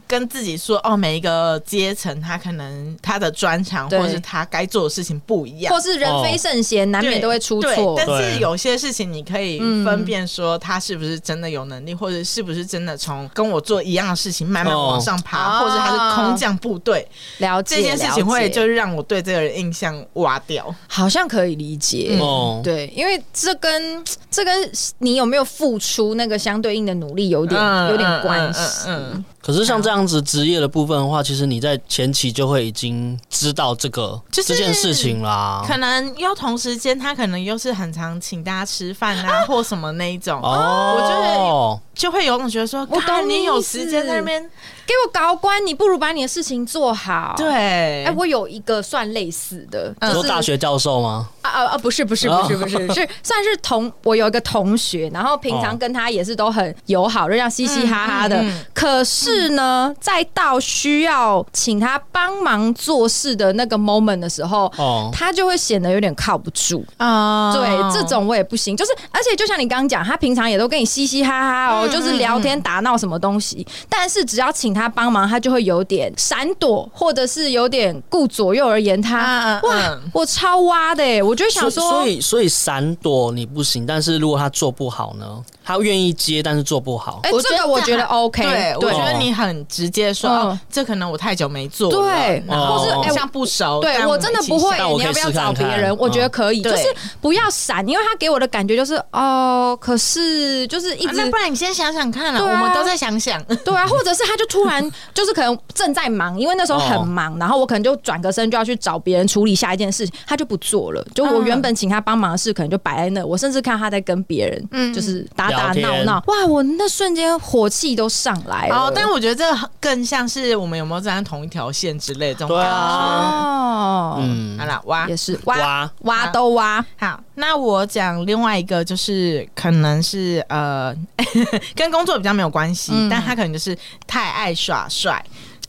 [0.07, 7.95] 跟自己说，哦，每一个阶层他可能他的专长或是他该做的事情不一样，或是人非圣贤，难免都会出错。
[7.97, 15.49] 但是有些事情你可以分辨说他是不是真的有能力，或者是不是真的从跟我做一样的事情慢慢往上爬。
[15.59, 17.05] 或者他是空降部队，
[17.39, 22.17] 了解这件事情会就让我对这个人印象挖掉，好像可以理解。
[22.19, 22.61] 哦。
[22.63, 24.03] 对，因为这跟
[24.39, 28.87] 这跟你有没有付出那个相对应的努力有点有点关系。
[28.87, 35.61] 嗯，可是像这样子职业的部分的话，其实你在前期就会已经知道这个这件事情啦。
[35.67, 40.39] 可能又同时间，他可能又是很常请大家吃饭啊，或什么那一种。
[40.41, 44.49] 哦，我就是就会有种觉得说，我懂你有时间在那边。
[44.89, 47.35] 给我搞官，你不如把你的事情做好。
[47.37, 51.29] 对，哎，我有一个算类似的，你说大学教授吗？
[51.43, 51.77] 啊啊啊！
[51.77, 58.41] 不是不是不是不是，是算是同我有一个同学，然后平常跟他也是都很友好，就这样嘻嘻哈哈的。
[58.73, 67.53] 可是呢，在到需要请他帮忙做事的那个 moment 的时候，哦，他就会显得有点靠不住啊。
[67.53, 68.77] 对，这种我也不行。
[68.77, 73.65] 就是，而且就像你刚刚讲，他平常也都跟你嘻嘻哈哈哦，就是聊天打闹什么东西。
[73.89, 79.59] 但是只要请他帮忙，他就会有点闪躲，或者是有点顾左右而言他。
[79.63, 85.43] 哇，我超挖的欸，我就想说，所以所以闪躲你不行，但是是如果他做不好呢？
[85.69, 87.19] 他愿意接，但是做不好。
[87.21, 88.41] 哎，这个我觉得 OK。
[88.41, 93.79] 对，我觉得你很直接说，这可能我太久没做了，对，或是哎，像不熟。
[93.79, 95.95] 对我真的不会，你要不要找别人？
[95.97, 96.87] 我觉得可以，就是
[97.21, 101.13] 不要闪，因为他给我的感觉就是哦，可是就是一直。
[101.17, 103.39] 那不然你先想想看啊，我们都在想想。
[103.63, 111.05] 对啊， 或者是他就突然就是可能正在忙，因为那时候很忙，然后我可能就转个身就要去找别人处理下一件事情，他就不做了。
[111.13, 113.23] 就我原本请他帮忙的事，可能就摆在那。
[113.23, 116.23] 我甚至看他在跟别人，嗯，就是打打闹闹。
[116.27, 118.75] 哇，我那瞬间火气都上来了。
[118.75, 122.71] 哦，但我觉得这更像是我们有没有站在同一条线之类的这种感觉。
[122.71, 126.83] 哦，嗯，好了，挖也是挖挖都挖。
[126.97, 130.95] 好，那我讲另外一个，就是可能是呃，
[131.75, 135.23] 跟工作比较没有关系，但他可能就是太爱耍帅。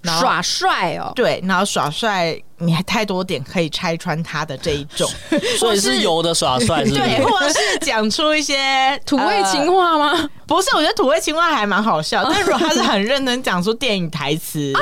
[0.05, 5.09] 耍帅哦，对，然后耍帅，你还太多点可以拆穿他的这一种，
[5.59, 10.13] 所以是有的耍帅，是对， 或者是讲出一些土味情话吗？
[10.13, 10.31] 呃？
[10.47, 14.81] 不是，我觉得土味情话还蛮好笑，但如果他是很认真讲出电影台词啊。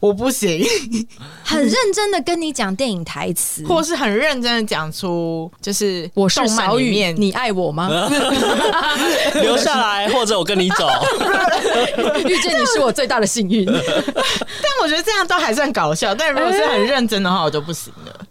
[0.00, 0.64] 我不行，
[1.42, 7.88] 很认真的跟你讲电影台词，或是很认真的讲出，就是我是小雨，你爱我吗？
[9.42, 10.88] 留下来，或者我跟你走。
[12.26, 13.64] 遇见你是我最大的幸运。
[13.66, 18.26] 但我觉得这样都还算搞笑，但如果是很认真的话，我就不行了。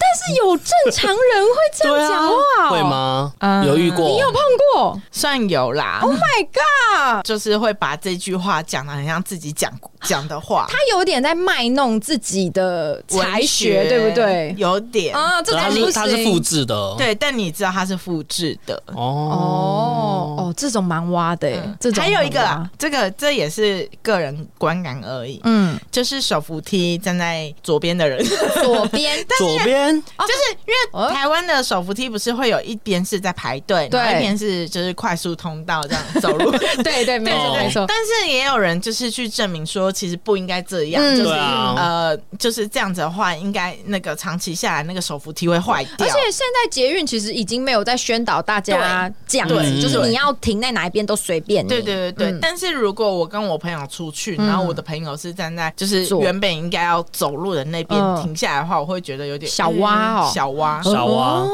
[0.00, 3.32] 但是有正常人会这样讲话， 会吗？
[3.66, 4.08] 有遇过？
[4.08, 4.40] 你有碰
[4.74, 5.00] 过？
[5.12, 6.00] 算有啦。
[6.02, 7.24] Oh my god！
[7.24, 9.70] 就是会把这句话讲的很像自己讲
[10.02, 14.54] 讲的话， 他有点在卖弄自己的才学，对不对？
[14.56, 21.50] 有点啊，这他是他是复制的，对，但你知道他是复制的哦哦哦，这种蛮挖的。
[21.78, 25.40] 这种还有一个，这个这也是个人观感而已。
[25.44, 28.24] 嗯，就是手扶梯站在左边的人，
[28.62, 29.89] 左边，左边。
[29.98, 36.50] 就是因为台湾的手扶梯不是会有一边是在排队，对，一边是就是快速通道这样走路，
[36.84, 37.86] 对对没错没错。
[37.88, 46.06] 但是也有人就是去证明说，其实不应该这样，就是呃就是这样子的话，应该那个长期下来那个手扶梯会坏掉。
[46.06, 51.66] 而且现在捷运其实已经没有在宣导大家这样子，就是你要停在哪一边都随便。
[51.66, 52.38] 对对对对。
[52.40, 59.70] 但是如果我跟我朋友出去，然后我的朋友是站在就是原本应该要走路的那边停下来的话，我会觉得有点小。
[59.80, 61.46] 挖哦，小挖，小挖，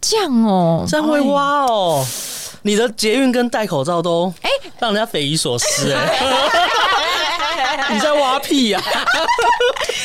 [0.00, 2.06] 这样哦，真会挖哦！
[2.62, 6.20] 你的捷运跟戴口罩都哎，让人家匪夷所思哎！
[7.92, 8.82] 你在挖屁呀？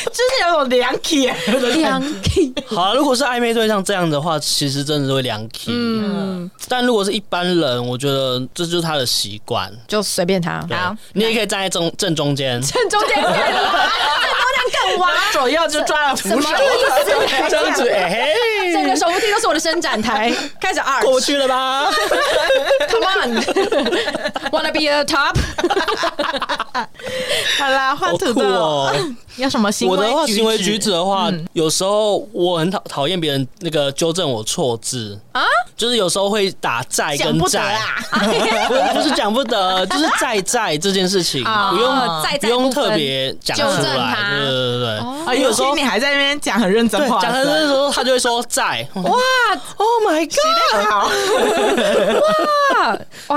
[0.04, 1.30] 就是有种凉气，
[1.78, 2.52] 凉气。
[2.66, 5.70] 好啊，如果是暧昧对象这样的话，其实真的是会凉气。
[5.72, 10.60] 嗯，但如果是一般人，我觉得这就是他的习惯，就随便他。
[10.70, 13.24] 好，你也可以站在正正中间，正中间。
[15.32, 16.64] 左右就抓了扶手，什么意
[17.04, 17.48] 思？
[17.48, 18.34] 这样子，哎，
[18.72, 21.90] 整个手扶梯都是我的伸展台，开始二过去了吧？
[22.88, 25.36] Come on，wanna be a top？
[27.58, 28.92] 好啦，换图哦。
[29.36, 29.96] 有什么行为？
[29.96, 35.42] 我的话，行为举止的话，有时候我很讨讨厌别人那个纠正我错字啊，
[35.80, 37.96] 就是有时候会打在跟在啊，
[38.92, 43.62] 不是讲不得，就是在在这件事情不用不用特别讲出
[43.96, 44.98] 来，对对对对。
[45.26, 48.86] 啊，有时候你还在那边讲很认真话，讲很认真的时候，他就会说在。
[48.94, 49.02] 哇
[49.78, 50.84] ，Oh my God！
[52.20, 52.28] 哇，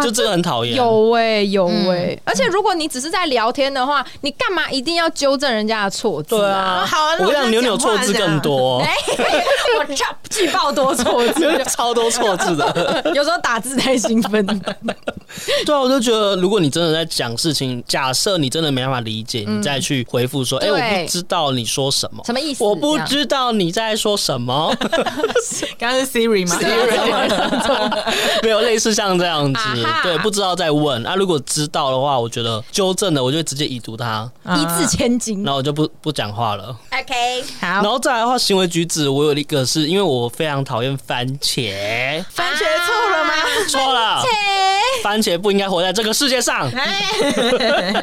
[0.03, 0.75] 就这个很讨厌。
[0.75, 6.35] 有哎有哎，而且如果你只是在聊天的话，你干嘛一定要纠正人家的错字？
[6.37, 8.79] 对啊，好啊，我让扭扭错字更多。
[9.79, 13.11] 我超巨爆多错字， 超多错字的。
[13.15, 14.45] 有时候打字太兴奋。
[15.65, 22.63] 对啊，我就觉得，如果你真的在讲事情，假设你真的没办法理解，你再去回复说：“哎，我不知道你说什么，什么意思？
[22.63, 24.75] 我不知道你在说什么。”
[25.79, 28.43] 刚刚是 Siri 吗？Siri？
[28.43, 29.59] 没有类似像这样子，
[30.03, 31.15] 对，不知道再问啊。
[31.15, 35.41] 如果知道的话，我觉得纠正了，我就直接已读他，一字千金。
[35.45, 36.75] 然后我就不不讲话了。
[36.91, 37.67] OK，好。
[37.67, 42.21] 然后再来的话，行为举止，我有一个是因为我非常讨厌番茄。
[42.29, 43.33] 番茄错了吗？
[43.69, 44.21] 错了。
[45.01, 46.69] 番茄不应该活在这个世界上。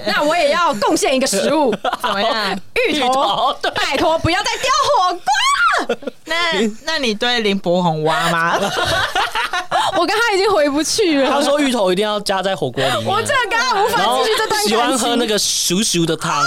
[0.07, 2.59] 那我也要贡献一个食物， 怎么样？
[2.89, 3.55] 芋头。
[3.75, 5.21] 拜托，不要再丢火锅。
[6.27, 6.35] 那
[6.85, 8.59] 那你对林柏宏挖吗？
[9.97, 11.29] 我跟他已经回不去了。
[11.29, 14.63] 他说芋头一定要加在火锅里面，我真的跟他无法继续这段。
[14.63, 16.47] 喜欢喝那个熟熟的汤，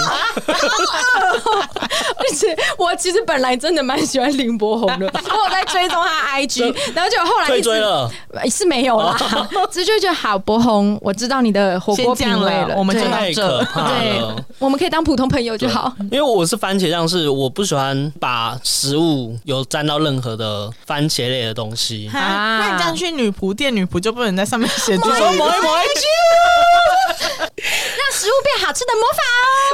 [2.16, 8.10] 而且我其实本来真的蛮喜欢林柏宏的，我有在追踪他 IG，然后就后来退追了，
[8.50, 9.16] 是没有啦，
[9.70, 14.22] 直接就好柏宏，我知道你的火锅品味了，我们就太可怕了，对，
[14.58, 15.92] 我们可以当普通朋友就好。
[16.10, 22.58] 因为我是番茄酱，是我不喜欢把食物有沾到任何的番茄类的东西啊。
[22.58, 26.06] 那你这样去女仆店，女仆就不能在上面写句说“抹一抹一句”，
[27.18, 29.22] 让食物变好吃的魔法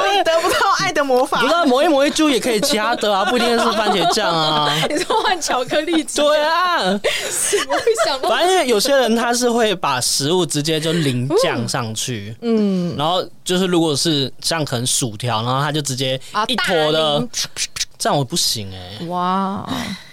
[0.02, 1.40] 哦，你 得不到爱的魔法。
[1.40, 4.72] 不知道“某一抹一句”也可以其他的啊，不一定是番茄酱啊。
[4.88, 6.02] 你说换巧克力？
[6.04, 8.28] 对啊，我会想到？
[8.28, 17.26] 反正有些人他是会把食物直接就淋酱上去，嗯，然后就是如果是像可能薯条，然后他就直接一坨的，
[18.00, 19.64] 这样我不行哎、欸，哇。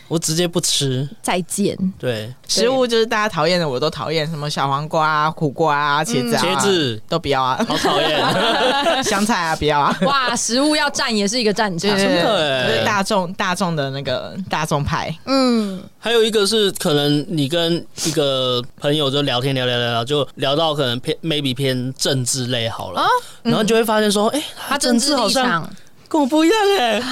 [0.10, 1.78] 我直接不吃，再见。
[2.00, 4.26] 对，食物就是大家讨厌的，我都讨厌。
[4.30, 8.18] 什么小黄瓜啊、苦瓜啊、茄子啊、茄子都不要啊，好讨厌。
[9.04, 9.94] 香菜啊，不要啊。
[10.08, 15.14] 哇，食物要战也是一个战场，真的，就是大众大众的那个大众派。
[15.26, 23.06] 嗯，还有一个是可能你跟一个朋友就聊天聊聊聊聊，就聊到可能偏 maybe 偏政治类好了，
[23.44, 25.70] 然后就会发现说，哎，他政治好像
[26.08, 27.04] 跟我不一样哎。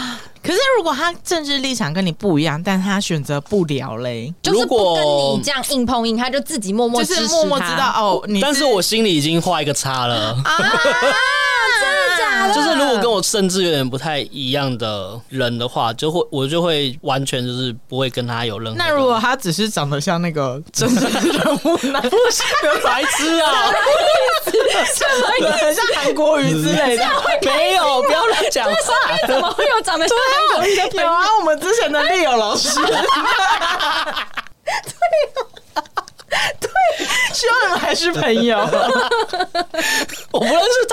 [0.45, 10.58] 可是，如果他政治立场跟你不一样，但他选择不聊嘞，就是不跟你这样硬碰硬，他就自己默默就是默默知道哦，你但是我心里已经画一个叉了啊。
[12.53, 18.77] 就是如果跟我甚至有点不太一样的人的话，就会我就会完全就是不会跟他有任何。
[18.77, 22.43] 那如果他只是长得像那个真实人物，那不是
[22.84, 23.71] 白痴啊？
[24.45, 25.73] 什么意思？
[25.73, 27.05] 像韩国瑜之类的？
[27.43, 28.93] 没有，不要乱讲话。
[29.27, 31.03] 怎么会有长得像韩国瑜的？
[31.03, 32.79] 有啊，我们之前的丽友老师。
[32.81, 32.95] 对。
[36.60, 36.69] 对，
[37.34, 38.58] 希望你们还是朋友。
[40.31, 40.85] 我不认识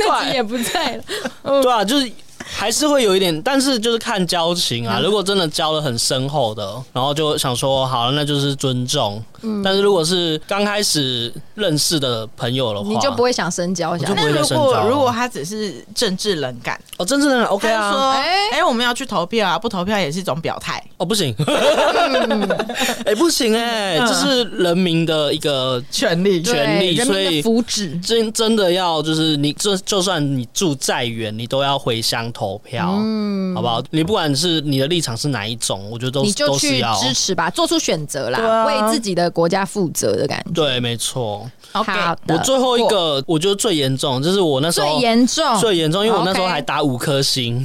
[0.00, 1.04] 他录音那集也不在了。
[1.62, 2.10] 对啊，就是。
[2.52, 4.98] 还是会有一点，但是就是看交情啊。
[5.00, 9.22] 如果真的交的很深厚的，然后就想说好了，那就是尊重。
[9.42, 13.96] 嗯，但是如果是刚开始认识的朋友的话，你就不会想深交。
[13.96, 14.56] 就不会深交。
[14.56, 17.92] 如果如果他只是政治冷感，哦，政治冷感 OK 啊。
[17.92, 18.10] 说，
[18.52, 20.82] 哎，我们要去投票啊，不投票也是一种表态。
[20.96, 21.32] 哦，不行。
[23.06, 32.40] 哎，不行哎，这是人民的一个权利，权利，所以福祉真真的要就是你，就就算你住再远，你都要回乡投。
[32.40, 33.82] 投票，嗯，好不好？
[33.90, 40.52] 你不管是你的立场是哪一种，我觉得都你就去支持吧，做出选择啦，啊、为自己的国家负责的感觉。
[40.52, 41.48] 对，没错。
[41.72, 41.84] 好
[42.26, 47.64] 的，我最后一个，我觉得最严重，就是我那时候最严重，最严重，因为我那时候还打五颗星，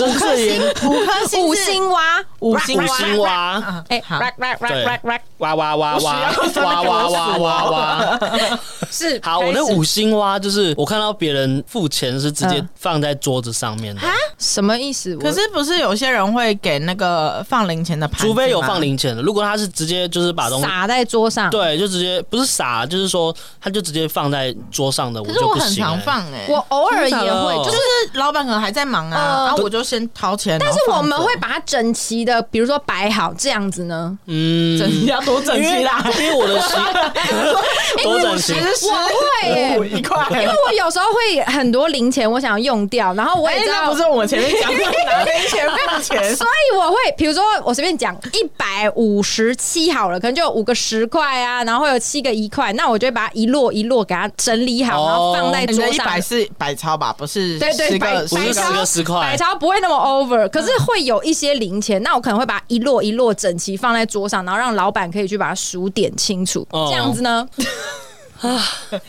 [0.00, 2.00] 五颗星，五颗星，五星蛙，
[2.40, 2.78] 五星
[3.18, 4.20] 蛙，哎，好，
[4.68, 4.84] 对，
[5.38, 8.20] 哇哇哇哇哇哇哇哇哇，
[8.92, 14.02] 是好，我那五星蛙就是我看到别人付钱是直接放在桌子上面的，
[14.36, 15.16] 什么意思？
[15.16, 23.34] 可是不是有些人会给那个放零钱的盘，除非有放零钱的，如果他是直接就是把东西撒在桌上，对，就直接不是撒，就是说。
[23.64, 27.78] 他就直接放在桌上的，可是我很常放哎，我偶尔也会，就是
[28.14, 30.58] 老板可能还在忙啊，然后我就先掏钱。
[30.58, 36.74] 但是我们会把它整齐的，比如说摆好这样子呢，嗯，整齐要多整齐啦，因为我的习
[38.02, 55.94] 多整齐，我会一块，因为我有时候会很多零钱，我想要用掉，然后我也知道不是我们前面讲的拿零钱付钱， 所以我会，比如说我随便讲一百五十七好了，可能就五个十块啊，然后会有七个一块，那我就会把它一摞一摞给它整理好，然后放在桌上。
[55.94, 57.58] 一百是百钞吧，不是？
[57.58, 67.48] 对对，百百钞十块，百钞不会那么 over，可是会有一些零钱，那我可能会把它一摞一摞整齐放在桌上，然后让老板可以去把它数点清楚，这样子呢。
[68.42, 68.60] 啊，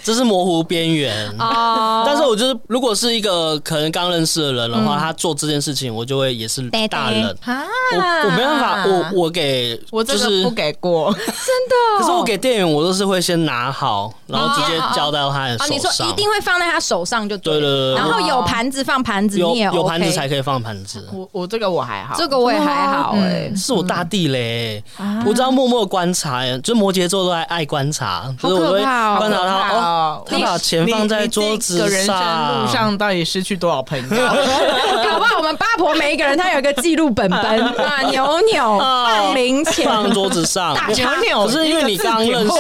[0.04, 2.04] 这是模糊边缘啊！
[2.06, 7.64] 但是我就是，如果是一个可能刚认识的人的话，他做这件事情，我就会也是大人啊。
[7.96, 12.00] 我我没办法，我我给我就是不给过，真的。
[12.00, 15.76] 可是我给店员，我都是会先拿好，然后直接交到他的手上。
[15.76, 17.54] 你说一定会放在他手上就对。
[17.54, 17.96] 对对对。
[17.96, 21.10] 然后有盘子放盘子，有有盘子才可以放盘子。
[21.12, 24.84] 我我这个我还好，这个我也还好哎，是我大地雷。
[25.26, 28.84] 我知道默默观察，就摩羯座都爱爱观察，就是我会。
[29.30, 31.90] 观察他哦，他把钱放在桌子上。
[31.90, 32.16] 人生
[32.62, 34.08] 路上到底失去多少朋友？
[35.04, 37.42] 搞不好我们八婆每一个人，他有一个记录本本
[37.78, 41.44] 啊，扭扭放零钱放桌子上，扭扭。
[41.46, 42.54] 不是因为你刚认识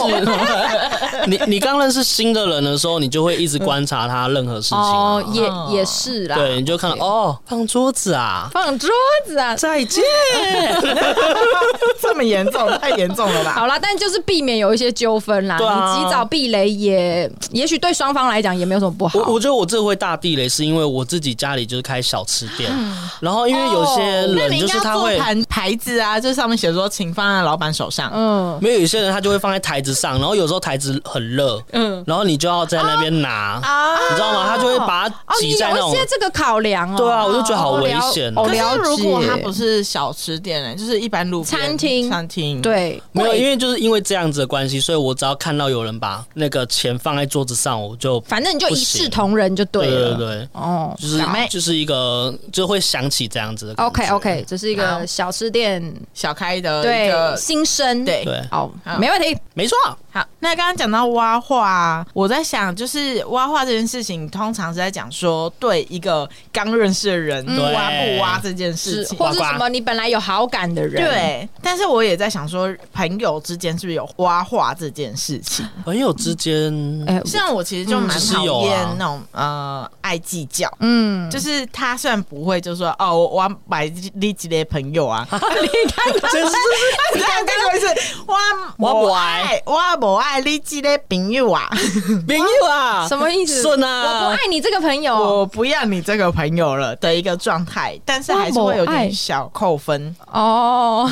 [1.28, 4.78] 你，你刚认识新的人的时候，你就会一直观察他任何事情。
[4.78, 6.36] 哦，也也是啦。
[6.36, 8.89] 对，你就看到哦，放桌子啊，放桌
[9.26, 10.03] 子啊，再见。
[12.01, 13.53] 这么严重，太严重了吧？
[13.55, 15.57] 好啦，但就是避免有一些纠纷啦。
[15.57, 19.20] 你及早避雷也，也许对双方来讲也没有什么不好。
[19.20, 22.72] 我我觉得我这会大地雷，是因为我自己家里就是开小吃店，
[23.20, 28.10] 然后因为有些人就是他会盘牌子啊，就上面写说请放在老板手上。
[28.14, 34.47] 嗯，没有有些人他就会放在台子上，然后有时候台子很热，嗯，然后你就要在那边拿啊，你知道吗？
[34.47, 35.89] 他就会把它挤在那种。
[35.89, 36.97] 有些这个考量哦。
[36.97, 38.34] 对啊，我就觉得好危险。
[38.36, 50.13] 可是如果他不是小吃店呢，就是一般路餐厅，餐厅对，没有，因为就是因为这样子的关系，所以我只要看到有人把那个钱放在桌子上，我就反正你就一视同仁就对了。
[50.15, 53.81] 对对对，哦，就是就是一个就会想起这样子的。
[53.81, 55.81] OK OK，这是一个小吃店
[56.13, 58.25] 小开的对新生，对。
[58.25, 58.69] 对，好，
[58.99, 59.77] 没问题，没错。
[60.14, 67.43] 好，那刚刚讲到挖话，我在想，就是挖话这件事情，通常是在讲说对一个刚认识的人
[67.74, 71.03] 挖不挖这件事情，或是什么你本来有好感的人。
[71.03, 75.68] 对，但是我也在想说，朋友之间是不是有挖话这件事情？
[75.84, 76.72] 朋友之间，
[77.07, 86.55] 哎，像我其实就蛮讨厌那种呃爱计较，嗯，就是他虽然不会，就说哦，我买你几类朋友啊， 你看，真是，
[87.16, 88.38] 你看，这个是挖
[88.78, 89.59] 挖不爱。
[89.66, 90.03] 挖。
[90.06, 91.70] 我爱你这个朋友啊，
[92.28, 93.62] 朋友啊，什么意思？
[93.62, 101.10] 顺啊，我不爱你这个朋友，我不要你这个朋友了的一个状态，但是还是会有点小扣分哦。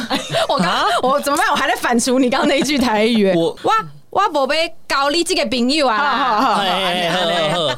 [0.50, 1.48] 我刚我怎么办？
[1.52, 3.34] 我还在反刍你刚刚那一句台语。
[3.34, 3.74] 我哇。
[4.12, 6.64] 我宝贝搞你这个朋友啊，好好好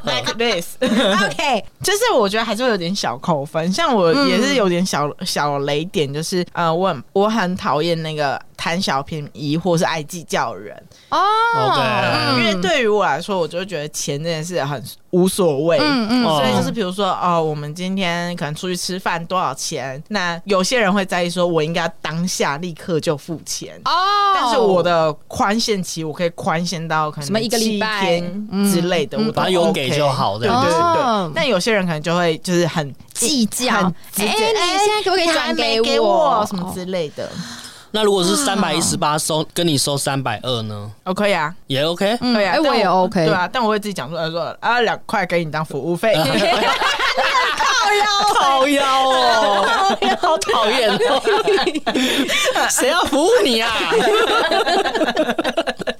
[0.03, 10.84] ，like this，OK，就是我觉得还是会有点小扣分，像我也是有点小小雷点，就是呃，我我很讨厌那个贪小便宜或是爱计较的人。
[11.09, 23.80] 哦，因为对于我来说，我就觉得钱这件事很无所谓，嗯嗯，所以就是比如说哦，我们今天可能出去吃饭多少钱，那有些人会在意说，我应该当下立刻就付钱。
[23.86, 23.91] 哦，
[24.34, 26.30] 但是我的宽限期我可以。
[26.36, 28.20] 宽限到可能什么一个礼拜？
[28.70, 30.38] 之类的，我把它有给就好。
[30.38, 37.30] 对对对，但有些人可能就会就是很计较，哎，你现在可不可以转给我什么之类的？
[37.95, 40.91] 那如果是三百一十八收，跟你收三百二呢？
[41.05, 46.15] 哦，可以啊，也 OK，可以啊，我也 OK，对啊，但我会自己讲出来说啊，两块给你当服务费。
[47.55, 51.21] 靠腰，靠腰哦，好讨厌哦！
[52.71, 53.71] 谁要服务你啊？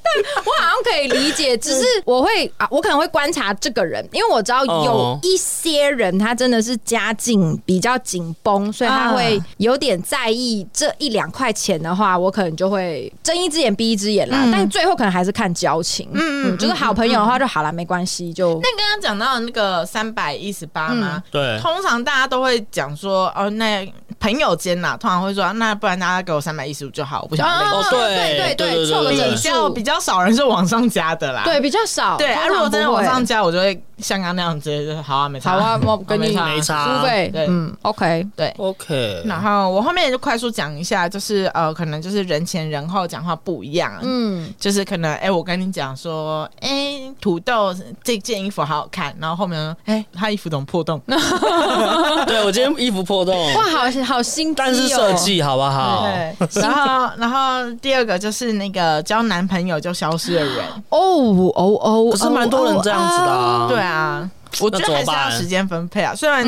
[0.45, 14.47] 我好像可以理解，只是我会啊，我可能会观察这个人，因为我知道有一些人他真的是家境比较紧绷，所以他会有点在意这一两块钱的话，我可能就会睁一只眼闭一只眼啦。
[14.51, 18.33] 但最后可能还是看交情，嗯嗯，就是好朋友的话就好了，没关系。
[18.33, 21.23] 就那刚刚讲到那个三百一十八吗？
[21.31, 27.65] 对，通常大家都会讲说哦，那朋友间呐，通常会说那不然大家给我三百一十五就好，我不想累。
[27.65, 32.17] 哦，对对对，凑个整数比较少人是往上加的啦，对，比较少。
[32.17, 35.51] 对啊，如果真的往上加，我就会像刚那样直接就好啊，没差。
[35.51, 36.99] 好啊，我跟你没差。
[36.99, 39.23] 付费，对，嗯，OK，对，OK。
[39.25, 47.73] 然后我后面也就快速讲一下，就是呃，可能就是人前人后讲话不一样，嗯，就是可能哎，我跟你讲说，哎，土豆
[48.03, 51.01] 这件衣服好好看，然后后面哎，他衣服怎么破洞？
[52.27, 56.03] 对，我今天衣服破洞，哇，好好心，但是设计好不好？
[56.03, 56.61] 对。
[56.61, 64.29] 然后，然后第二个就是那个交男朋友就消失的人，哦哦哦，可是蛮多人这样子的，对啊，
[64.61, 66.15] 我觉得还是要时间分配啊。
[66.15, 66.43] 虽然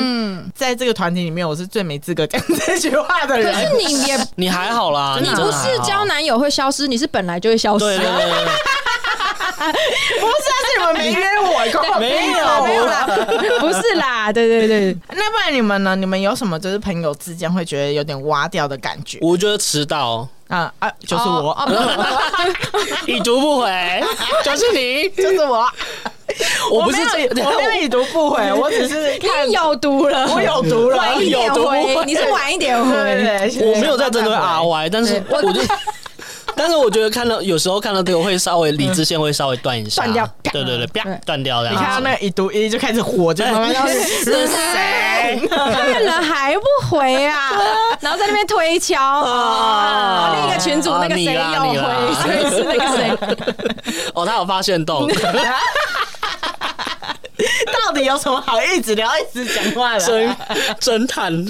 [0.56, 7.86] 在这个团体里面，我是最没资格讲这句话的人，可是你也 你还好啦，你不是交男友会消失，你是本来就会消失。
[9.66, 10.50] 不是，
[10.86, 13.08] 们没约我，没有，没有啦，
[13.60, 14.98] 不是啦，对对对。
[15.10, 15.96] 那不然你们呢？
[15.96, 19.18] 你们有什么就是朋友之间会觉得有点挖掉的感觉？
[19.22, 21.58] 我觉得迟到啊啊，就是我，
[23.08, 24.04] 已读不回，
[24.44, 25.68] 就是你，就是我。
[26.72, 32.92] 我不是这，我没有已读不回， 我只是看有读了，我有读了，晚一点回，你是晚一点回。
[32.94, 35.62] 对，我没有在针对阿 Y，但是我就。
[36.58, 41.76] 但是我觉得看到有时候看到这个会稍微理智线会稍微断一下，断掉，对对对，啪断掉这样。
[41.76, 47.52] 你看到那个已读一就开始火，就慢慢到是谁看了还不回啊？
[48.00, 51.42] 然后在那边推敲啊，另一个群主那个谁有
[51.74, 51.80] 回，
[52.24, 53.12] 所以是那个谁。
[54.16, 55.08] 哦，他有发现洞。
[57.38, 60.00] 到底有什么好一直聊、一直讲话的？
[60.00, 60.36] 侦
[60.80, 61.46] 侦探。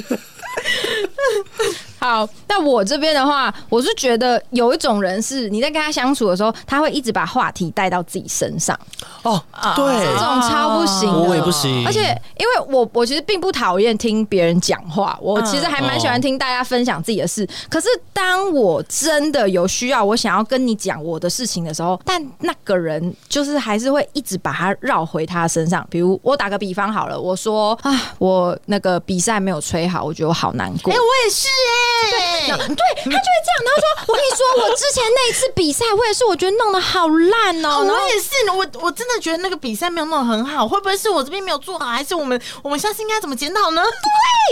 [2.06, 8.80] 好，那我这边的话，我是觉得有一种人是你在跟他相处的时候，他会一直把话题带到自己身上。
[9.24, 9.42] 哦，
[9.76, 11.84] 对，这种超不行，我也不行。
[11.84, 17.48] 而且，因为我我其实并不讨厌听别人讲话，我其实还蛮喜欢听大家分享自己的事。
[17.70, 25.84] 可是，当我真的有需要，我想要跟你讲我的事情的时候，但那个人就是还是会一直把它绕回他身上。
[25.90, 30.94] 比如，我打个比方好了，我说啊，我那个比赛没有吹好，我觉得我好难过。
[30.94, 31.95] 哎，我也是哎。
[32.12, 33.58] 对， 对，他就会这样。
[33.66, 43.82] 然后说：“我跟你说，我之前那一次比赛，我也是，我觉得弄得好烂哦。”我也是，我我真的觉得那个比赛没有弄得很好，会不会是我这边没有做好，还是我们我们下次应该怎么检讨呢？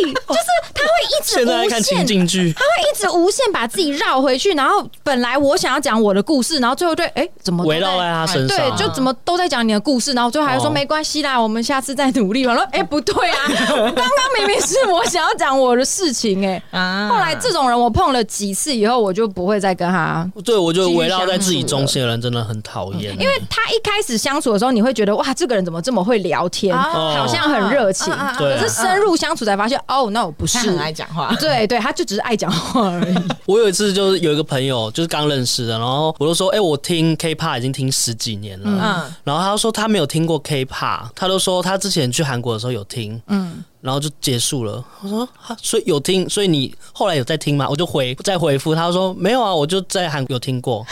[0.03, 0.39] 对，就是
[0.73, 4.53] 他会一直无限，现在看情境剧，他会一直无限把自己绕回去。
[4.53, 8.57] 然后本来我想要讲我的故事，然后最后对，哎，怎么围绕在他身上？
[8.57, 12.45] 对，就怎么都在讲你的故事，然后最后还说没关系啦，我们下次再努力。
[12.47, 20.29] 我说，哎，不对啊，刚刚明明是我想要讲我的事情，哎， 啊后来这种人我碰了几次以后，我就不会再跟他。
[20.43, 28.13] 对，我就围绕在自己中心的人真的很讨厌，因为他一开始相处的时候，你会觉得哇，这个人怎么这么会聊天，好像很热情。
[28.38, 31.36] 可是深入相处才发现，哦，那我不是很爱讲话。
[31.39, 33.15] 对对，他就只是爱讲话而已。
[33.45, 43.63] 我有一次就是有一个朋友，就是刚认识的，然后我就说，哎，我听 K-pop 已经听十几年了，嗯，然后他说他没有听过 K-pop，他都说他之前去韩国的时候有听，嗯。
[43.84, 44.81] 然后就结束了。
[45.01, 45.27] 我说，
[45.61, 47.67] 所以有听，所以你后来有在听吗？
[47.69, 50.79] 我就回再回复，他说没有啊，我就在韩国有听过。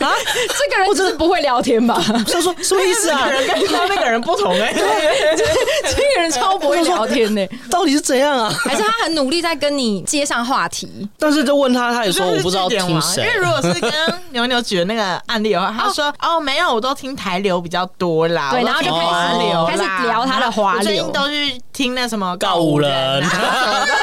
[0.00, 1.98] 啊，这个人我真的不会聊天吧？
[2.30, 3.24] 他说什么意思啊？
[3.24, 4.74] 这个人跟刚刚那个人不同哎、欸，
[5.88, 8.52] 这个人超不会聊天呢、欸，到底是怎样啊？
[8.64, 11.08] 还是他很努力在跟你接上话题？
[11.18, 13.24] 但是就问他，他也说我不知道听谁。
[13.24, 13.90] 因为如果是跟
[14.32, 18.50] 牛牛举的那个案例的话，他说哦，哦没有，我都听台流比较多啦。
[18.50, 20.82] 对，然后就开始聊，开始聊他的华流。
[20.82, 22.25] 最近都是听那什么。
[22.36, 23.22] 告五人，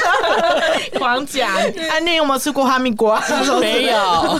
[0.97, 1.49] 狂讲。
[1.89, 3.21] 安妮有没有吃过哈密瓜？
[3.59, 4.39] 没有，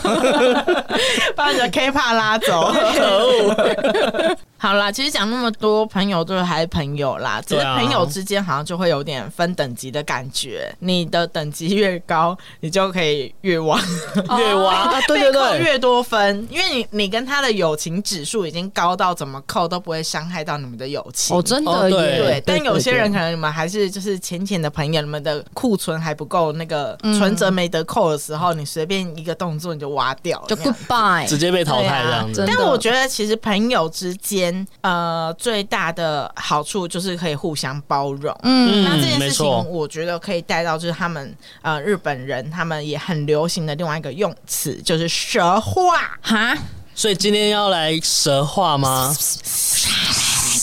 [1.34, 2.72] 把你的 K-pop 拉走。
[2.94, 4.36] 可恶。
[4.64, 10.74] 好啦，其实讲那么多，朋友都是还是朋友啦，只是朋友之间好像就会有点分等级的感觉。
[10.78, 13.78] 你的等级越高，你就可以越挖
[14.38, 21.36] 越挖， 对对对，越多分，因为你你跟他的友情指数已经高到怎么扣都不会伤害到你们的友情。
[21.36, 22.18] 哦，真的耶。
[22.18, 32.44] 对，但有些人可能你们还是就是浅浅的朋友，你们的库存还不够，那个存折没得扣的时候，你随便一个动作你就挖掉了，就 goodbye，直接被淘汰这样子。
[32.48, 34.16] 但我觉得其实朋友之
[34.54, 34.66] 间。
[34.82, 38.36] 呃，最大的好处就是可以互相包容。
[38.42, 46.56] 嗯，那这件事情我觉得可以带到，就是他们呃日本人他们也很流行的另外一个用词，就是蛇化哈。
[46.94, 49.12] 所以今天要来蛇化吗？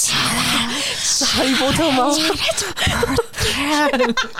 [0.09, 2.07] 是哈利波特吗？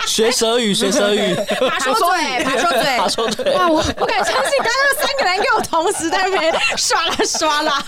[0.06, 1.34] 学舌语，学舌语，
[1.68, 3.54] 爬说嘴， 爬说嘴，爬说嘴。
[3.54, 7.84] 哇，我我敢相信，刚刚三个人给我同时在那边刷啦刷啦。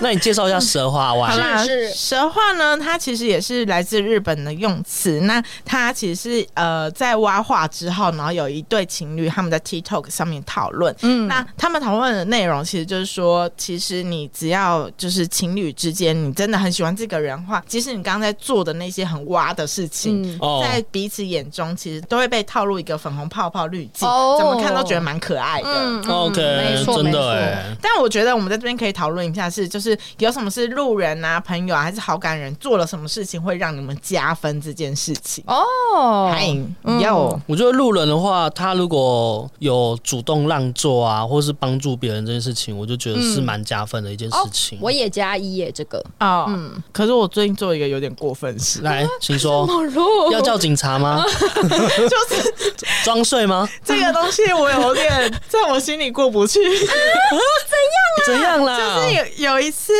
[0.00, 1.30] 那你介绍一下蛇话哇？
[1.30, 5.20] 好啦，是舌话呢，它其实也是来自日本的用词。
[5.22, 10.94] 那它其实是呃，在挖画之后，然后有一对情侣他们在 TikTok 上面讨论。
[11.00, 25.68] 嗯，那他们讨论的内容其实就是说，其实你只要就是情侣之间，你真的很喜欢这个人的话，即使你刚刚在做的那些很挖的事情，嗯、在彼此眼中其实都会被套入一个粉红泡泡滤镜，哦、怎么看都觉得蛮可爱的。
[25.68, 27.76] 嗯嗯、OK，没错，真的哎。
[27.80, 35.42] 但我觉得我们在这边可以讨论一下，是就是有什么是路人啊、朋友啊，还是好感人做了什么事情会让你们加分这件事情？
[35.46, 37.40] 哦，欢迎有。
[37.46, 44.78] 我觉得路人的话，他如果有主动让座啊，或是帮助别人这件事情，我就觉得是蛮加分的一件事情。
[44.78, 46.82] 嗯哦、我也加一耶，这个啊，哦、嗯。
[46.92, 49.68] 可是我最近做一个有点过分事，来，请说。
[50.32, 51.24] 要叫警察吗？
[51.28, 53.68] 就是装睡吗？
[53.84, 56.60] 这个东西我有点在我心里过不去。
[56.68, 56.94] 怎样
[58.16, 58.26] 啊？
[58.26, 58.78] 怎样啦？
[58.78, 59.92] 就是有有一次，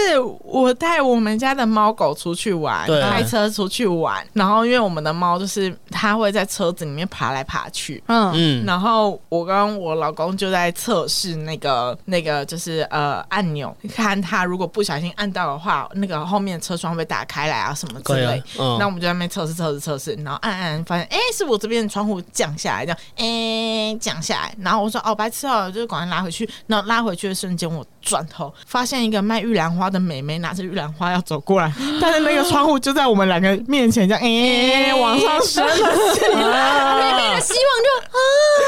[0.42, 27.86] 我带我们家的猫狗出去玩，开车出去玩，然后因为我们的猫就是它会在车子里面爬来爬去，嗯嗯，然后我跟我老公就在测试那个那个就是呃按钮，看它如果不小心按到的话，那个后面车窗被打开来啊什么之类，嗯，那我们就在那边测试测试测试，然后按按发现，哎，是我这边的窗户降下来这样，哎，降下来，然后我说哦白痴哦，就是赶快拉回去，然后拉回去的瞬间我。
[28.00, 31.70] 转头发现一个卖玉兰花的美眉拿着玉兰花要走过来，
[32.00, 38.18] 但是那个窗户就在我们两个面前，这样哎往上升了，美眉的希望就啊，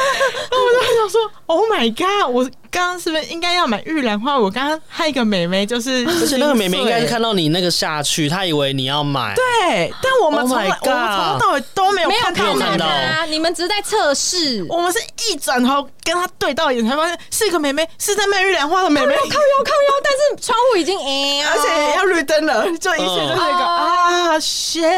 [0.50, 2.50] 那我就很想说，Oh my god，我。
[2.70, 4.38] 刚刚是不是应该要买玉兰花？
[4.38, 9.34] 我刚刚还有一个妹妹，就是 而且那个妹妹应该是看到你那个下去，她以为你要买。
[9.34, 13.24] 对，但我们从来、oh、我们从头到尾都没有看到，没有看到啊！
[13.26, 14.64] 你们只是在测试。
[14.68, 19.16] 我们是一转头跟她对到眼，才发现是一个妹妹，是在卖玉兰花的妹妹。
[19.16, 21.66] 靠腰靠腰，但是窗户已经哎，而且
[21.96, 24.90] 要绿灯了，就一切就是一个、uh, 啊，shit，say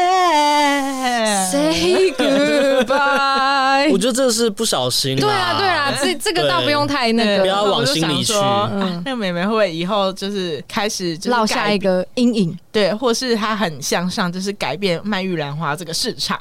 [2.11, 3.91] goodbye。
[3.91, 5.15] 我觉得这是不小心。
[5.19, 7.62] 对啊，对啊，这这个倒不用太那个。
[7.71, 12.57] 往心里去，嗯，那个妹妹会不会以后就是开始落下一个阴影？
[12.73, 16.37] 对，或是他很向上，就是改变卖玉兰花这个市场，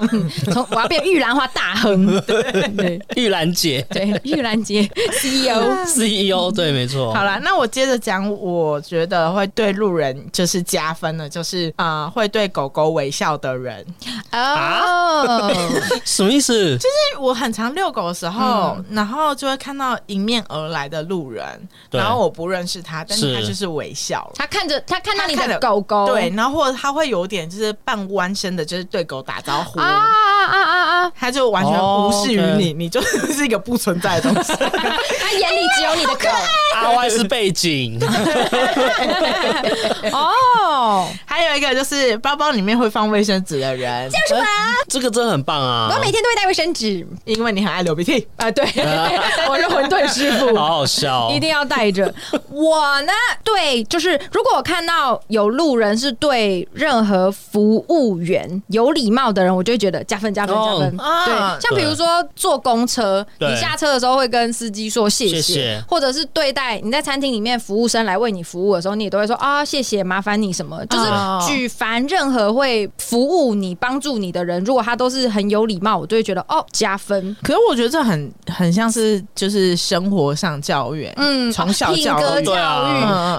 [0.51, 2.43] 从我要变玉兰花大亨， 对。
[2.73, 4.89] 对，玉兰姐，对，玉兰姐
[5.21, 7.13] CEO，CEO，对，没错。
[7.13, 13.85] 好了，那我接着讲，我觉得会对路人就是加分的，就是啊，会对狗狗微笑的人。
[14.33, 15.53] 哦，
[16.03, 16.77] 什么意思？
[16.79, 21.45] 就是我很常遛狗的时候，然后就会看到迎面而来的路人，
[21.91, 26.22] 然后我不认识他，但是他就是微笑，他看着他看到你的狗狗，对。
[26.31, 31.13] 然后或者他会有点就是半弯身的，就是对狗打招呼啊啊啊啊！
[31.19, 34.53] 他就完全无视于你，你就是一个不存在的东西。
[34.59, 36.29] 他眼里只有你的狗，
[36.75, 37.99] 阿 Y 是背景。
[40.13, 44.45] 哦，还有一个就是包包里面会放卫生纸的人，叫什么？
[44.89, 45.89] 这个真的很棒啊！
[45.93, 48.51] 我每天都会带卫生纸，因为你很爱流鼻涕啊。
[48.51, 48.65] 对，
[49.49, 52.13] 我是馄饨师傅，好好笑，一定要带着。
[52.51, 53.13] 我呢，
[53.43, 56.13] 对，就是如果我看到有路人是。
[56.23, 60.97] 对任何服务员有礼貌的人，我就会觉得加分加分加分。
[61.25, 62.07] 对，像比如说
[62.37, 71.05] 坐公车，你下车的时候会跟司机说谢谢，或者是对待你在餐厅里面服务生来为你服务的时候，你也都会说啊谢谢，麻烦你什么，就是
[71.49, 77.35] 举凡任何会服务你、帮助你的人，如果他都是很有礼貌，我就会觉得哦加分。
[77.43, 82.87] 可是我觉得这很很像是就是生活上教育，嗯，从小教育，教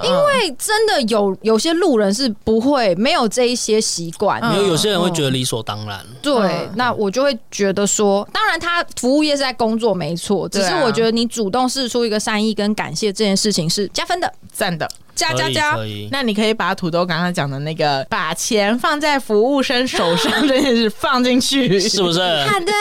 [0.01, 2.63] 育，因为真的有有些路人是不。
[2.63, 5.99] 会没有这一些习惯，因为有些人会觉得理所当然。
[6.21, 15.77] 对，那我就会觉得说，当然他服务业是在工作没错，只是我觉得你主动示出一个善意跟感谢这件事情是加分的，赞的，加加加。
[16.11, 22.19] 那你可以把土豆刚刚讲的那个把钱放在服务生手上这件事放进去，是不是？
[22.19, 22.71] 好的，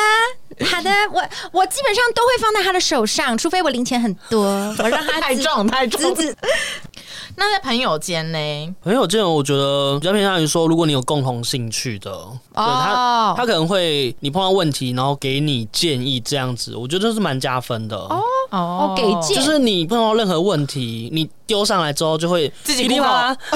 [0.67, 4.45] 好的，我我基本上都会放在他的手上，除非我零钱很多，
[4.79, 6.15] 我让他太重太重。
[7.37, 8.75] 那在朋友间呢？
[8.83, 12.11] 朋友间，我觉得比较偏向于说，如果你有共同兴趣的，
[12.55, 17.97] 对他，他可能会你碰到问题，然后给你建议，这样子，我觉得这是蛮加分的。
[17.97, 23.35] 哦哦，给建议，就是你碰到任何问题，你丢上来之后就会自己听吗？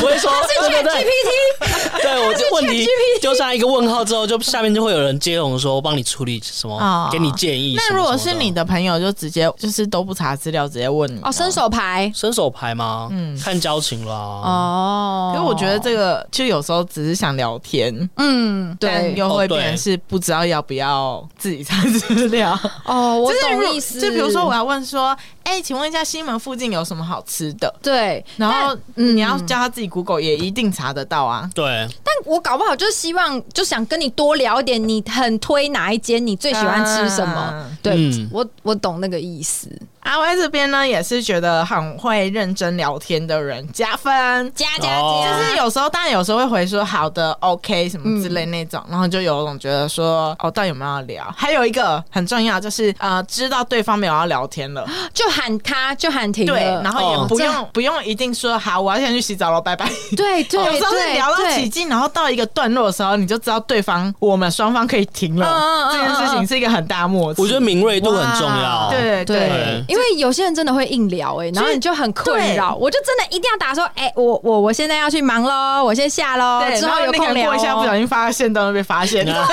[0.00, 0.30] 不会说
[0.60, 2.86] 对对对，GPT， 对我就问题
[3.20, 7.74] 丢上一个问号之后，就下面就会有人接龙说，我帮你处理什么，给你建议。
[7.76, 12.87] 那如果是你的朋友，就直接就是都不查资料，直接问你哦，伸手牌，伸手牌吗？
[13.10, 14.14] 嗯，看交情啦。
[14.14, 22.58] 哦，因为我觉得这个就有时候只是想聊天，嗯，对，又会变成是不知道要不要自己查资料。
[22.84, 24.00] 哦，我懂意思。
[24.00, 27.72] 就比如说，我要问说，哎，请问一下西门附近有什么好吃的？
[27.82, 31.48] 对，然后你要叫他自己 Google 也一定查得到啊。
[31.54, 36.24] 对，但我搞不好就是希望就想跟你多聊一点，你很推哪一间？
[36.24, 37.70] 你最喜欢吃什么？
[37.82, 39.68] 对，我我懂那个意思。
[40.00, 44.12] 阿威这边呢，也是觉得很会认真聊天的人，加分，
[44.54, 45.38] 加加加。
[45.38, 51.34] 就是有时候，当然有时候会回说好的，OK 什么之类那种，然后就有种觉得说，哦，到底有没有要聊？
[51.36, 56.46] 还有一个很重要，就是呃，知道对方没有要聊天了， 就喊他，就喊停。
[56.46, 59.90] 对，然后也不用不用一定说好，我要先去洗澡了，拜拜。
[60.16, 65.90] 对对， 有时候是聊到起劲，然后到一个段落的时候，你就知道对方我们双方可以停了。
[65.92, 67.42] 这件事情是一个很大默契。
[67.42, 68.88] 我觉得敏锐度很重要。
[68.90, 72.74] 对对，因为有些人真的会硬聊哎，然后你就很困扰。
[72.76, 76.62] 我就真的一定要打说，哎，我我我现在要去忙喽，我先下喽。
[76.76, 77.46] 之后有空聊。
[77.46, 79.24] 过一下不小心发现当然被发现。
[79.26, 79.48] 对呀，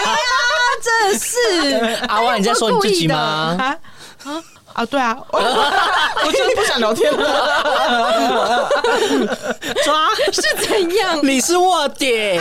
[0.83, 2.05] 真的是。
[2.07, 3.57] 阿万，你在说你自己吗？
[3.59, 3.77] 啊
[4.25, 4.43] 啊！
[4.75, 8.69] 啊，对啊， 我就是不想聊天了。
[9.85, 11.17] 抓是怎样？
[11.23, 12.37] 你是卧底。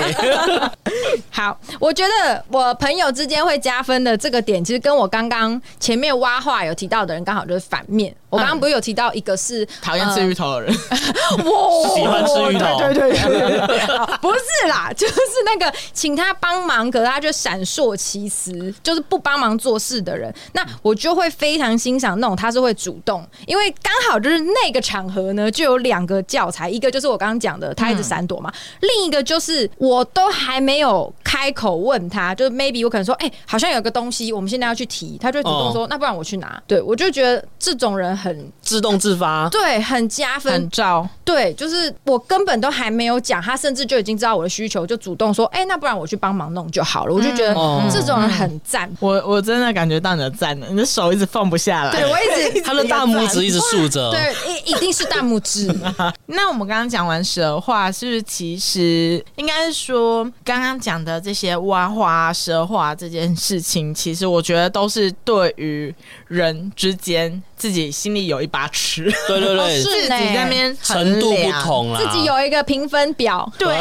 [1.30, 8.12] 好，我觉得我朋友之间会加分的这个点，其实跟我刚刚前面挖话有提到的人，刚好就是反面。
[8.35, 10.74] 我刚刚不是有提到一个是讨厌吃芋头的人，
[11.45, 13.87] 我喜欢吃芋头，对对对，
[14.20, 15.14] 不是啦，就是
[15.47, 20.35] 那个请他帮忙，可是他就闪烁其词，就是不帮忙做事的人。
[20.53, 36.61] 那我就会非常欣赏那种他是会主动，因为刚好就是那个场合呢，就有两个教材，一个就是我刚刚讲的他一直闪躲嘛，另一个就是我都还没有开口问他，就是 maybe 我可能说，哎，好像有个东西，我们现在要去提，他就主动说，那不然我去拿。
[36.66, 38.14] 对，我就觉得这种人。
[38.25, 47.12] 很自动自发，对，很加分，很照，对，就是我根本都还没有讲，他甚至就已经知道我的需求，就主动说，哎、欸，那不然我去帮忙弄就好了。
[47.12, 47.55] 嗯、我就觉得
[47.93, 55.70] 这种人很赞、嗯，我我真的感觉到你的赞了，你的手一直放不下来，对我一直， 他的大拇指一直竖着，对，一一定是大拇指。
[56.27, 65.95] 那我们刚刚讲完蛇话，是不是其实应该是说，刚刚讲的这些挖花、蛇化这件事情，其实我觉得都是对于
[66.35, 67.43] 人之间。
[67.57, 73.51] 自己心里有一把尺，对对对，自己在那边程度不同了，自己有一个评分表。
[73.57, 73.74] 对，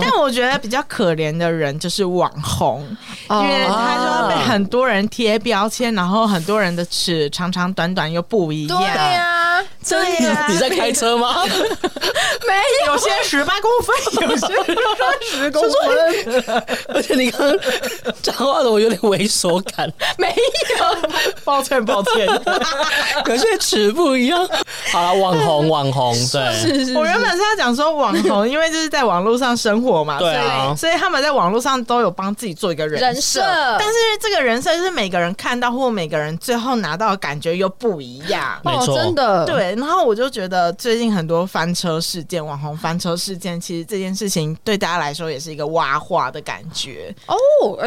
[0.00, 2.86] 但我觉得比较可怜的人就是网红，
[3.28, 8.78] 因为他就要被很多人贴标签，然后很多人的尺长长短短又不一样。
[8.78, 9.45] 对呀，
[9.88, 11.44] 对呀，你在开车吗？
[12.46, 12.54] 没
[12.86, 16.54] 有，有些十八公分， 有些三十公分，
[16.88, 17.58] 而且你刚刚
[18.22, 19.90] 讲话的我有点猥琐感？
[20.18, 21.08] 没有，
[21.44, 22.26] 抱歉抱歉。
[23.24, 24.48] 可是尺不一样。
[24.92, 33.40] 好了，网红网红，对，是是是，我原本是要讲说网红，因为就是在网络上生活嘛，对啊，所以他们在网络上都有帮自己做一个人设，
[33.78, 39.75] 但是这个人设就是每个人看到或每个人最后拿到的感觉又不一样，没错，真的，对。
[39.76, 47.14] 然后我就觉得最近很多翻车事件，网红翻车事件，其实这件事情对大家来说也是一个挖化的感觉。
[47.26, 47.36] 哦，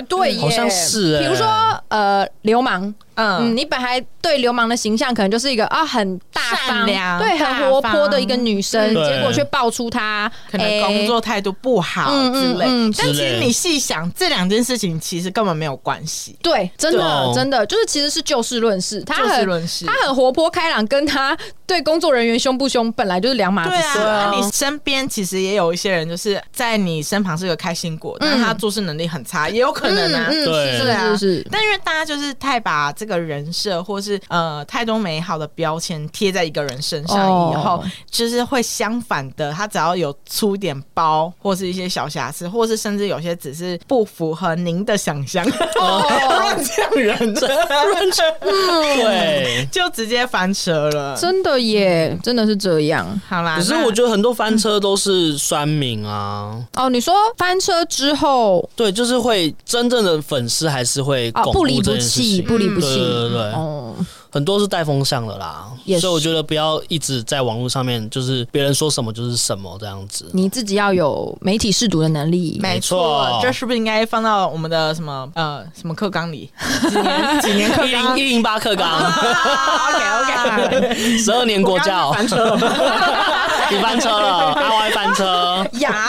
[0.07, 1.47] 对耶，好像是，比如说
[1.87, 2.93] 呃，流氓。
[3.19, 12.65] 嗯，你本来对流氓的形象可能就是一个啊很大方、对很活泼的一个女生，结果却爆出她可能工作态度不好之类。
[12.65, 16.37] 但其实你细想，这两件事情其实根本没有关系。
[16.41, 19.01] 对，真的真的就是其实是就事论事。
[19.01, 19.45] 他很
[19.85, 23.99] 他很活泼开朗，跟他对工作人员凶不凶本来就是两码子事。
[23.99, 30.27] 啊，你身边其实也有一些人，就是在你身旁是个开心果，但是他做事能力很差，也有可能啊。
[30.29, 31.45] 对，是啊，是。
[31.51, 37.17] 但因为大家就是太把这个人设或是呃太多美好的标签贴在一个人身上
[37.51, 37.85] 以后，oh.
[38.11, 39.51] 就是会相反的。
[39.53, 45.45] 他只要有出点包，或是一些小瑕疵，或是甚至有些只是不符合您的想象，
[45.75, 51.17] 乱讲人的，乱讲，对，就直接翻车了。
[51.17, 53.05] 真的耶，真的是这样。
[53.27, 56.57] 好啦，可是我觉得很多翻车都是酸民啊。
[56.75, 62.98] 哦，你说翻车之后，对，就是会真正的粉丝还是会哦不离不弃，不离不弃。
[62.99, 63.95] 对对对，哦，
[64.31, 65.65] 很多是带风向的啦，
[65.99, 70.29] 所以我觉得不要一直在网络上面，就是别人说什么就是什么这样子。
[70.33, 73.39] 你自己要有媒体识读的能力，没错。
[73.41, 76.49] 这是不是应该放到我们的什么呃什么课纲里？
[76.89, 78.17] 几年几年课纲？
[78.19, 78.87] 一零八课纲。
[78.99, 82.11] OK OK， 十二年国教。
[82.11, 82.55] 翻车了，
[83.71, 85.65] 你翻车了，阿歪翻车。
[85.79, 86.07] 呀，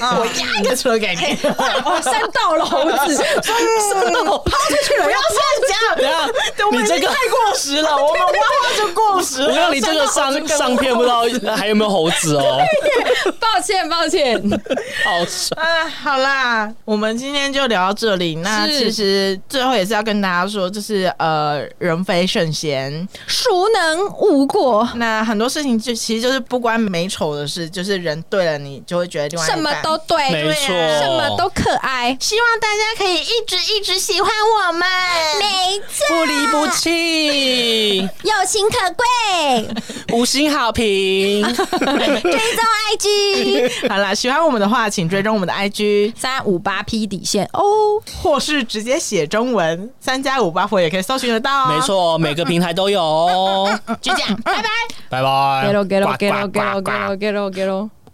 [0.00, 1.48] 我压一个车给你。
[1.48, 3.16] 哦，山道了猴子。
[3.16, 5.38] 什么抛出去了，不要乱
[5.68, 6.72] 讲！
[6.72, 9.48] 你这个太过时了， 我们挖挖就过时了。
[9.48, 11.22] 我让你这个上上片不知道
[11.56, 12.58] 还有没有猴子哦。
[13.40, 14.38] 抱歉，抱歉。
[15.04, 15.88] 好帅啊！
[15.88, 18.36] 好啦，我们今天就聊到这里。
[18.36, 24.88] 那其实最后也是要跟大家说，就是呃，人非圣贤，孰能无过？
[24.96, 32.16] 那很多事情就其实就是不关美丑的事，就是人对了，你就会觉得另外什么都对，没错，什么都可爱。
[32.20, 34.86] 希望大家可以一直一直喜欢我们，
[35.40, 39.68] 没错，不离不弃，友情可贵，
[40.12, 43.88] 五星好评， 追踪 IG。
[43.88, 47.62] 好啦，喜欢我们的话，请追踪我们的 IG 三五八 P 底线哦，
[48.22, 51.68] 或是直接写中文三加五八婆也可以搜寻得到。
[51.68, 52.98] 没错，每个平台都有。
[54.02, 54.68] 就这样，拜拜，
[55.08, 55.28] 拜拜。
[55.28, 57.90] Get 咯 get 咯 get 咯 get 咯 get 咯 get 咯。